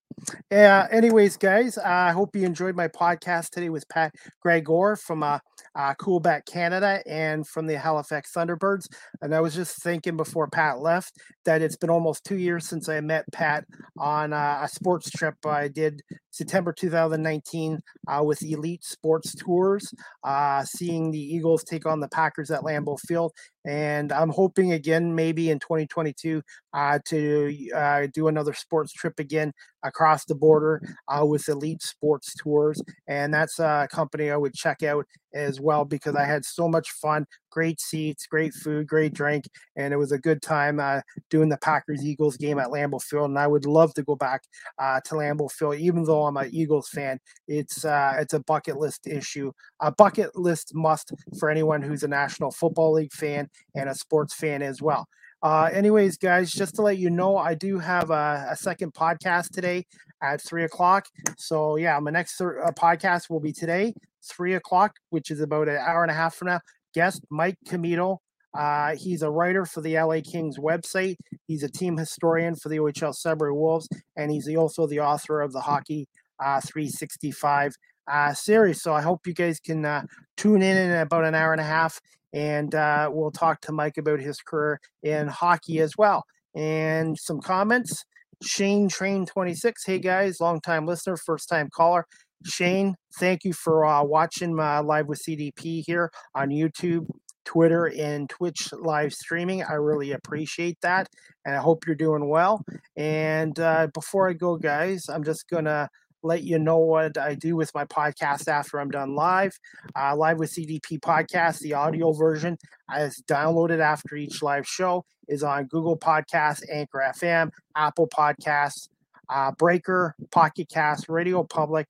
[0.52, 4.12] Uh, anyways, guys, I hope you enjoyed my podcast today with Pat
[4.42, 5.38] Gregor from uh,
[5.76, 8.88] uh, Coolbet Canada and from the Halifax Thunderbirds.
[9.22, 11.14] And I was just thinking before Pat left
[11.46, 13.66] that it's been almost two years since I met Pat
[14.00, 16.02] on uh, a sports trip I did
[16.32, 19.94] September 2019 uh, with Elite Sports Tours,
[20.24, 23.32] uh, seeing the Eagles take on the Packers at Lambeau Field.
[23.66, 26.42] And I'm hoping again, maybe in 2022,
[26.74, 29.54] uh, to uh, do another sports trip again
[29.84, 32.82] across the border uh, with Elite Sports Tours.
[33.08, 36.92] And that's a company I would check out as well because I had so much
[36.92, 41.50] fun great seats, great food, great drink, and it was a good time uh, doing
[41.50, 43.30] the Packers Eagles game at Lambeau Field.
[43.30, 44.42] And I would love to go back
[44.80, 47.20] uh, to Lambeau Field, even though I'm an Eagles fan.
[47.48, 52.08] It's uh, it's a bucket list issue, a bucket list must for anyone who's a
[52.08, 55.08] National Football League fan and a sports fan as well.
[55.44, 59.50] Uh, anyways, guys, just to let you know, I do have a, a second podcast
[59.50, 59.86] today
[60.22, 61.06] at three o'clock.
[61.38, 63.94] So yeah, my next uh, podcast will be today,
[64.24, 66.62] three o'clock, which is about an hour and a half from now.
[66.94, 68.18] Guest Mike Commito.
[68.58, 71.16] Uh, he's a writer for the LA Kings website.
[71.48, 75.54] He's a team historian for the OHL Sudbury Wolves, and he's also the author of
[75.54, 76.08] the Hockey
[76.40, 77.74] uh, 365
[78.12, 78.82] uh, series.
[78.82, 80.04] So I hope you guys can uh,
[80.38, 82.00] tune in in about an hour and a half
[82.34, 86.26] and uh, we'll talk to Mike about his career in hockey as well.
[86.56, 88.04] And some comments.
[88.42, 89.86] Shane Train 26.
[89.86, 92.06] Hey guys, long time listener, first time caller.
[92.46, 97.08] Shane, thank you for uh, watching my live with CDP here on YouTube,
[97.46, 99.64] Twitter, and Twitch live streaming.
[99.64, 101.08] I really appreciate that,
[101.46, 102.64] and I hope you're doing well.
[102.98, 105.90] And uh, before I go, guys, I'm just gonna
[106.22, 109.58] let you know what I do with my podcast after I'm done live.
[109.96, 112.58] Uh, live with CDP podcast, the audio version
[112.98, 118.88] is downloaded after each live show, is on Google Podcasts, Anchor FM, Apple Podcasts,
[119.30, 121.88] uh, Breaker, Pocket Cast, Radio Public,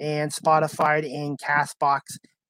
[0.00, 2.00] and Spotify and Castbox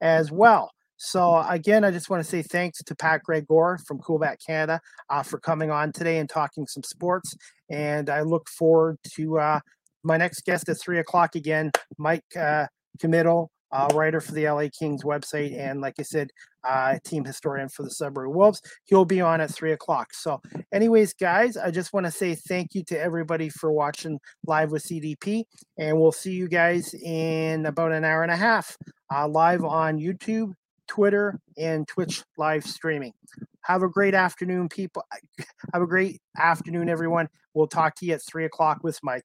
[0.01, 0.71] as well.
[0.97, 4.81] So again, I just want to say thanks to Pat Gregor from Coolbet Canada
[5.11, 7.37] uh, for coming on today and talking some sports.
[7.69, 9.61] And I look forward to uh,
[10.03, 12.67] my next guest at three o'clock again, Mike uh,
[12.99, 16.31] Commito, uh, writer for the LA Kings website, and like I said,
[16.63, 18.63] uh, team historian for the Sudbury Wolves.
[18.85, 20.15] He'll be on at three o'clock.
[20.15, 20.41] So,
[20.73, 24.85] anyways, guys, I just want to say thank you to everybody for watching live with
[24.85, 25.43] CDP,
[25.77, 28.79] and we'll see you guys in about an hour and a half
[29.13, 30.53] uh, live on YouTube,
[30.87, 33.13] Twitter, and Twitch live streaming.
[33.63, 35.03] Have a great afternoon, people.
[35.73, 37.29] Have a great afternoon, everyone.
[37.55, 39.25] We'll talk to you at three o'clock with Mike.